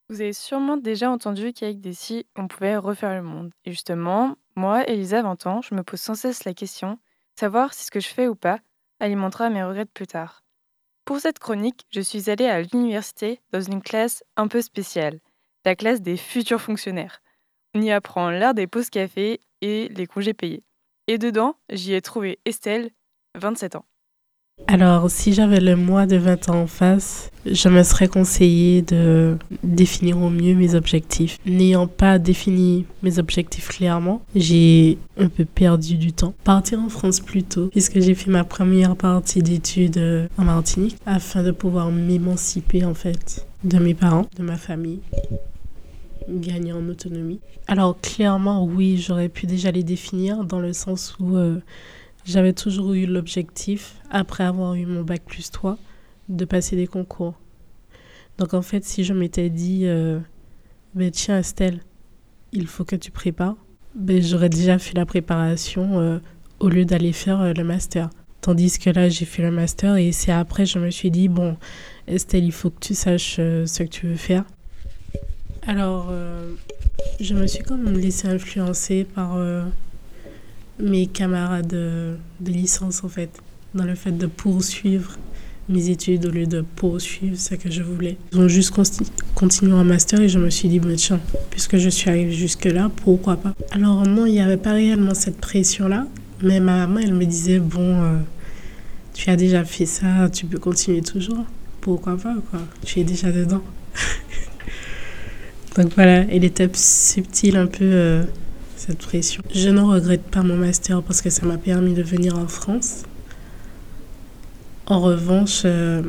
[0.08, 3.50] Vous avez sûrement déjà entendu qu'avec des si, on pouvait refaire le monde.
[3.66, 6.98] Et justement, moi, Elisa, 20 ans, je me pose sans cesse la question,
[7.38, 8.58] savoir si ce que je fais ou pas
[9.00, 10.42] alimentera mes regrets plus tard.
[11.04, 15.20] Pour cette chronique, je suis allée à l'université dans une classe un peu spéciale,
[15.66, 17.20] la classe des futurs fonctionnaires.
[17.74, 20.64] On y apprend l'art des pauses café et les congés payés.
[21.06, 22.90] Et dedans, j'y ai trouvé Estelle,
[23.34, 23.84] 27 ans.
[24.66, 29.36] Alors, si j'avais le mois de 20 ans en face, je me serais conseillé de
[29.62, 31.38] définir au mieux mes objectifs.
[31.46, 36.34] N'ayant pas défini mes objectifs clairement, j'ai un peu perdu du temps.
[36.44, 41.42] Partir en France plus tôt, puisque j'ai fait ma première partie d'études en Martinique, afin
[41.42, 45.00] de pouvoir m'émanciper en fait de mes parents, de ma famille
[46.28, 47.40] gagner en autonomie.
[47.66, 51.58] Alors clairement, oui, j'aurais pu déjà les définir dans le sens où euh,
[52.28, 55.78] j'avais toujours eu l'objectif, après avoir eu mon bac plus 3,
[56.28, 57.34] de passer des concours.
[58.36, 60.20] Donc en fait, si je m'étais dit, euh,
[60.94, 61.80] ben, tiens Estelle,
[62.52, 63.56] il faut que tu prépares,
[63.94, 66.18] ben, j'aurais déjà fait la préparation euh,
[66.60, 68.10] au lieu d'aller faire euh, le master.
[68.42, 71.56] Tandis que là, j'ai fait le master et c'est après, je me suis dit, bon,
[72.06, 74.44] Estelle, il faut que tu saches ce que tu veux faire.
[75.66, 76.12] Alors,
[77.20, 79.36] je me suis quand même laissée influencer par
[80.80, 83.30] mes camarades euh, de licence, en fait,
[83.74, 85.16] dans le fait de poursuivre
[85.68, 88.16] mes études au lieu de poursuivre ce que je voulais.
[88.32, 88.72] Ils ont juste
[89.34, 91.20] continué en master et je me suis dit, bah, tiens,
[91.50, 93.54] puisque je suis arrivée jusque-là, pourquoi pas?
[93.70, 96.06] Alors non, il n'y avait pas réellement cette pression-là,
[96.42, 98.16] mais ma maman, elle me disait, bon, euh,
[99.12, 101.44] tu as déjà fait ça, tu peux continuer toujours,
[101.80, 103.62] pourquoi pas, quoi, tu es déjà dedans.
[105.76, 108.24] Donc voilà, elle était subtile un peu euh,
[108.88, 109.42] cette pression.
[109.54, 113.02] Je ne regrette pas mon master parce que ça m'a permis de venir en France.
[114.86, 116.02] En revanche, euh,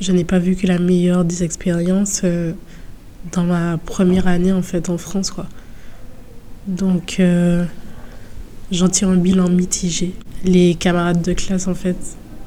[0.00, 2.52] je n'ai pas vu que la meilleure des expériences euh,
[3.32, 5.46] dans ma première année en fait en France quoi.
[6.66, 7.64] Donc euh,
[8.72, 10.14] j'en tire un bilan mitigé.
[10.44, 11.96] Les camarades de classe en fait,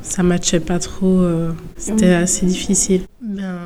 [0.01, 3.01] ça matchait pas trop, euh, c'était assez difficile.
[3.21, 3.59] Ben,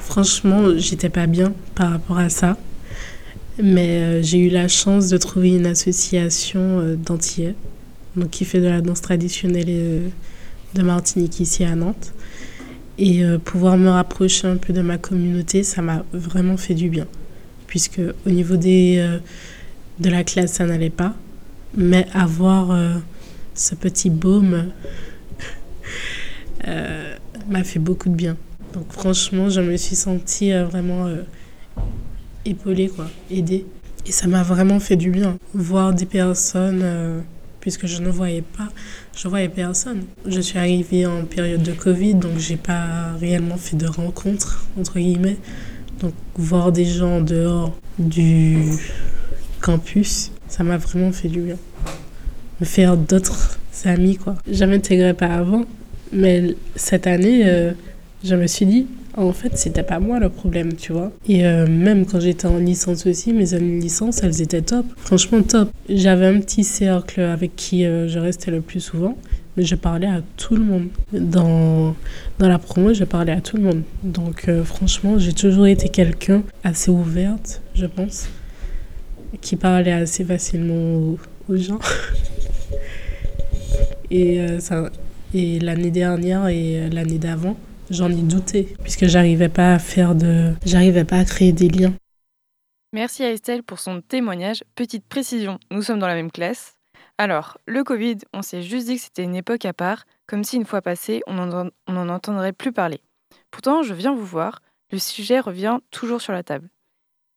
[0.00, 2.56] franchement, j'étais pas bien par rapport à ça.
[3.58, 7.54] Mais euh, j'ai eu la chance de trouver une association euh, d'antillais,
[8.16, 10.08] donc qui fait de la danse traditionnelle euh,
[10.74, 12.12] de Martinique ici à Nantes.
[12.98, 17.06] Et pouvoir me rapprocher un peu de ma communauté, ça m'a vraiment fait du bien.
[17.66, 19.18] Puisque au niveau des,
[19.98, 21.14] de la classe, ça n'allait pas.
[21.74, 22.78] Mais avoir
[23.54, 24.66] ce petit baume
[26.66, 28.36] m'a fait beaucoup de bien.
[28.74, 31.08] Donc franchement, je me suis sentie vraiment
[32.44, 33.66] épaulée, quoi, aidée.
[34.06, 35.38] Et ça m'a vraiment fait du bien.
[35.54, 37.20] Voir des personnes, euh,
[37.60, 38.68] puisque je ne voyais pas,
[39.16, 40.04] je voyais personne.
[40.26, 44.98] Je suis arrivée en période de Covid, donc j'ai pas réellement fait de rencontres, entre
[44.98, 45.36] guillemets.
[46.00, 48.72] Donc voir des gens en dehors du
[49.60, 51.56] campus, ça m'a vraiment fait du bien.
[52.60, 54.34] Me faire d'autres amis, quoi.
[54.50, 55.64] Je m'intégrais pas avant,
[56.12, 57.72] mais cette année, euh,
[58.24, 58.86] je me suis dit,
[59.16, 61.12] en fait, c'était pas moi le problème, tu vois.
[61.28, 64.86] Et euh, même quand j'étais en licence aussi, mes années de licence, elles étaient top.
[64.96, 65.70] Franchement, top.
[65.88, 69.18] J'avais un petit cercle avec qui euh, je restais le plus souvent,
[69.56, 70.88] mais je parlais à tout le monde.
[71.12, 71.94] Dans,
[72.38, 73.82] dans la promo, je parlais à tout le monde.
[74.02, 78.28] Donc, euh, franchement, j'ai toujours été quelqu'un assez ouverte, je pense,
[79.42, 81.80] qui parlait assez facilement aux, aux gens.
[84.14, 84.90] Et, ça,
[85.32, 87.56] et l'année dernière et l'année d'avant,
[87.92, 90.54] j'en ai douté, puisque j'arrivais pas à faire de.
[90.64, 91.94] J'arrivais pas à créer des liens.
[92.92, 94.64] Merci à Estelle pour son témoignage.
[94.74, 96.76] Petite précision, nous sommes dans la même classe.
[97.18, 100.56] Alors, le Covid, on s'est juste dit que c'était une époque à part, comme si
[100.56, 103.00] une fois passé, on n'en entendrait plus parler.
[103.50, 106.68] Pourtant, je viens vous voir, le sujet revient toujours sur la table.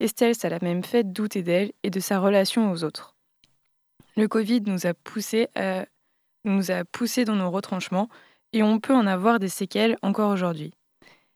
[0.00, 3.14] Estelle, ça l'a même fait douter d'elle et de sa relation aux autres.
[4.16, 5.86] Le Covid nous a poussé à
[6.44, 8.08] nous a poussé dans nos retranchements
[8.56, 10.72] et on peut en avoir des séquelles encore aujourd'hui.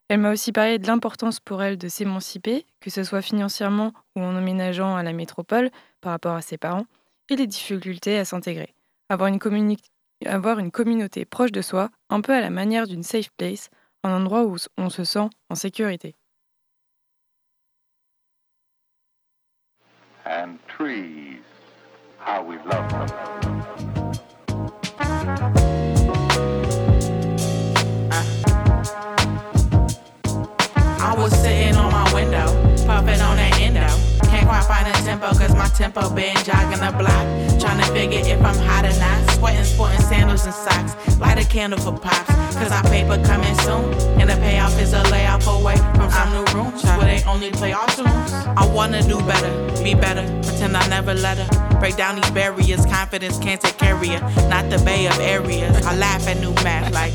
[0.09, 4.23] Elle m'a aussi parlé de l'importance pour elle de s'émanciper, que ce soit financièrement ou
[4.23, 6.87] en emménageant à la métropole par rapport à ses parents,
[7.29, 8.75] et les difficultés à s'intégrer.
[9.11, 13.69] Avoir, une communauté proche de soi, un peu à la manière d'une safe place,
[14.03, 16.15] un endroit où on se sent en sécurité.
[34.51, 37.23] Quite find a tempo, cause my tempo been jogging the block.
[37.61, 39.31] Trying to figure if I'm hot or not.
[39.37, 41.19] Sweating, sporting sandals and socks.
[41.21, 43.95] Light a candle for pops, cause our paper coming soon.
[44.19, 47.73] And the payoff is a layoff away from some new rooms where they only play
[47.73, 48.33] our tunes.
[48.59, 49.53] I wanna do better,
[49.85, 51.79] be better, pretend I never let her.
[51.79, 54.19] Break down these barriers, confidence can't take care of ya.
[54.49, 55.87] Not the bay of areas.
[55.87, 57.13] I laugh at new math, like,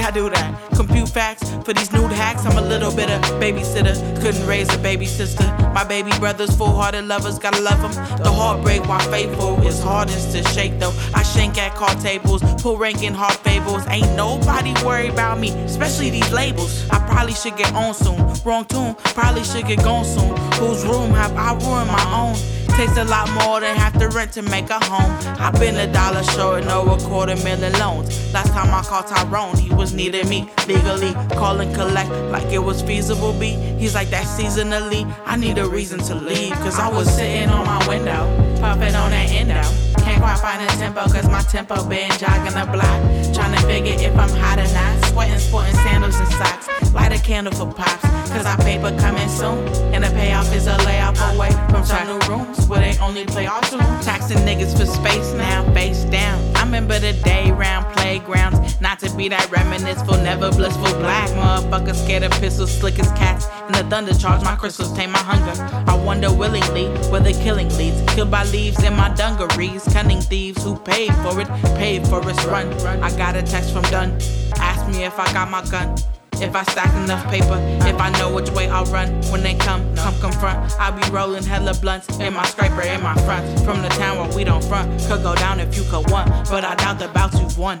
[0.00, 0.70] y'all do that?
[0.74, 2.44] Compute facts for these nude hacks.
[2.44, 3.94] I'm a little bit of babysitter.
[4.20, 5.44] Couldn't raise a baby sister.
[5.74, 7.92] My baby brothers, full hearted lovers, gotta love them.
[8.22, 10.92] The heartbreak while faithful is hardest to shake though.
[11.14, 13.86] I shank at card tables, pull ranking hard fables.
[13.88, 16.88] Ain't nobody worried about me, especially these labels.
[16.90, 18.18] I probably should get on soon.
[18.44, 20.36] Wrong tune, probably should get gone soon.
[20.60, 22.65] Whose room have I ruined my own?
[22.76, 25.10] Takes a lot more than half the rent to make a home.
[25.40, 28.34] I've been a dollar short, no a quarter million loans.
[28.34, 31.14] Last time I called Tyrone, he was needing me legally.
[31.36, 33.52] Call and collect like it was feasible, B.
[33.78, 35.10] He's like that seasonally.
[35.24, 38.26] I need a reason to leave, cause I was sitting on my window,
[38.60, 39.95] puffing on that endo.
[40.06, 43.34] Can't quite find a tempo, cause my tempo been jogging the block.
[43.34, 45.04] Trying to figure if I'm hot or not.
[45.06, 46.92] Sweating, sporting sandals and socks.
[46.94, 49.66] Light a candle for pops, cause our paper coming soon.
[49.92, 53.48] And the payoff is a layoff away from some new rooms where they only play
[53.68, 54.06] tunes.
[54.06, 56.38] Taxing niggas for space now, face down.
[56.54, 58.80] I remember the day round playgrounds.
[58.80, 63.46] Not to be that reminisceful, never blissful black motherfucker scared of pistols, slick as cats.
[63.66, 65.60] And the thunder charge my crystals, tame my hunger.
[65.90, 68.00] I wonder willingly where the killing leads.
[68.14, 69.84] Killed by leaves in my dungarees.
[69.96, 72.70] Cunning thieves who paid for it, paid for its run.
[73.02, 74.12] I got a text from Dunn.
[74.58, 75.96] Asked me if I got my gun.
[76.34, 77.56] If I stack enough paper,
[77.88, 80.70] if I know which way I'll run when they come, come confront.
[80.78, 83.60] I'll be rolling hella blunts in my scraper in my front.
[83.60, 86.62] From the town where we don't front, could go down if you could want, but
[86.62, 87.80] I doubt the bouts you've won.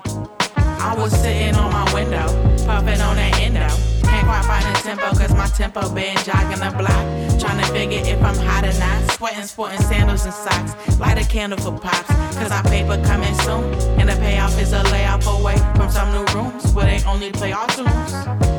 [0.56, 2.28] I was sitting on my window,
[2.64, 3.95] puffing on that endo.
[4.26, 7.40] Can't quite find a tempo, cause my tempo been jogging the block.
[7.40, 9.10] Trying to figure if I'm hot or not.
[9.12, 10.98] Sweating, sporting sandals and socks.
[10.98, 13.72] Light a candle for pops, cause our paper coming soon.
[14.00, 17.52] And the payoff is a layoff away from some new rooms where they only play
[17.52, 18.55] our tunes.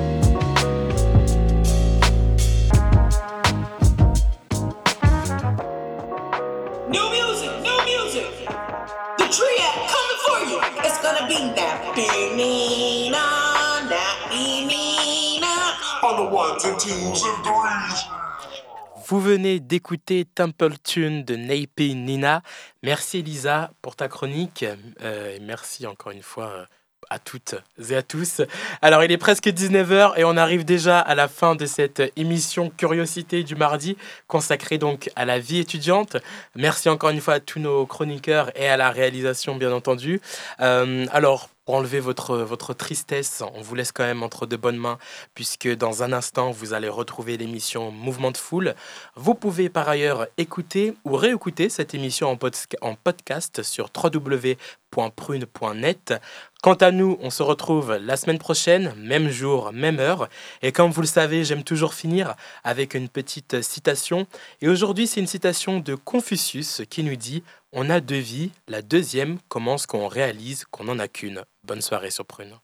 [19.07, 22.41] Vous venez d'écouter Temple Tune de Napi Nina.
[22.83, 24.65] Merci Elisa pour ta chronique.
[25.01, 26.65] Euh, et merci encore une fois euh,
[27.09, 27.55] à toutes
[27.89, 28.41] et à tous.
[28.81, 32.69] Alors il est presque 19h et on arrive déjà à la fin de cette émission
[32.69, 33.97] Curiosité du mardi
[34.27, 36.17] consacrée donc à la vie étudiante.
[36.55, 40.21] Merci encore une fois à tous nos chroniqueurs et à la réalisation bien entendu.
[40.59, 44.77] Euh, alors pour enlever votre, votre tristesse, on vous laisse quand même entre de bonnes
[44.77, 44.97] mains,
[45.35, 48.73] puisque dans un instant, vous allez retrouver l'émission Mouvement de Foule.
[49.15, 52.37] Vous pouvez par ailleurs écouter ou réécouter cette émission en,
[52.79, 54.53] en podcast sur www.prune.net.
[56.67, 60.27] Quant à nous, on se retrouve la semaine prochaine, même jour, même heure.
[60.61, 64.27] Et comme vous le savez, j'aime toujours finir avec une petite citation.
[64.59, 67.41] Et aujourd'hui, c'est une citation de Confucius qui nous dit
[67.71, 71.45] On a deux vies, la deuxième commence quand on réalise qu'on n'en a qu'une.
[71.63, 72.57] Bonne soirée sur Prune.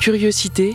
[0.00, 0.74] Curiosité.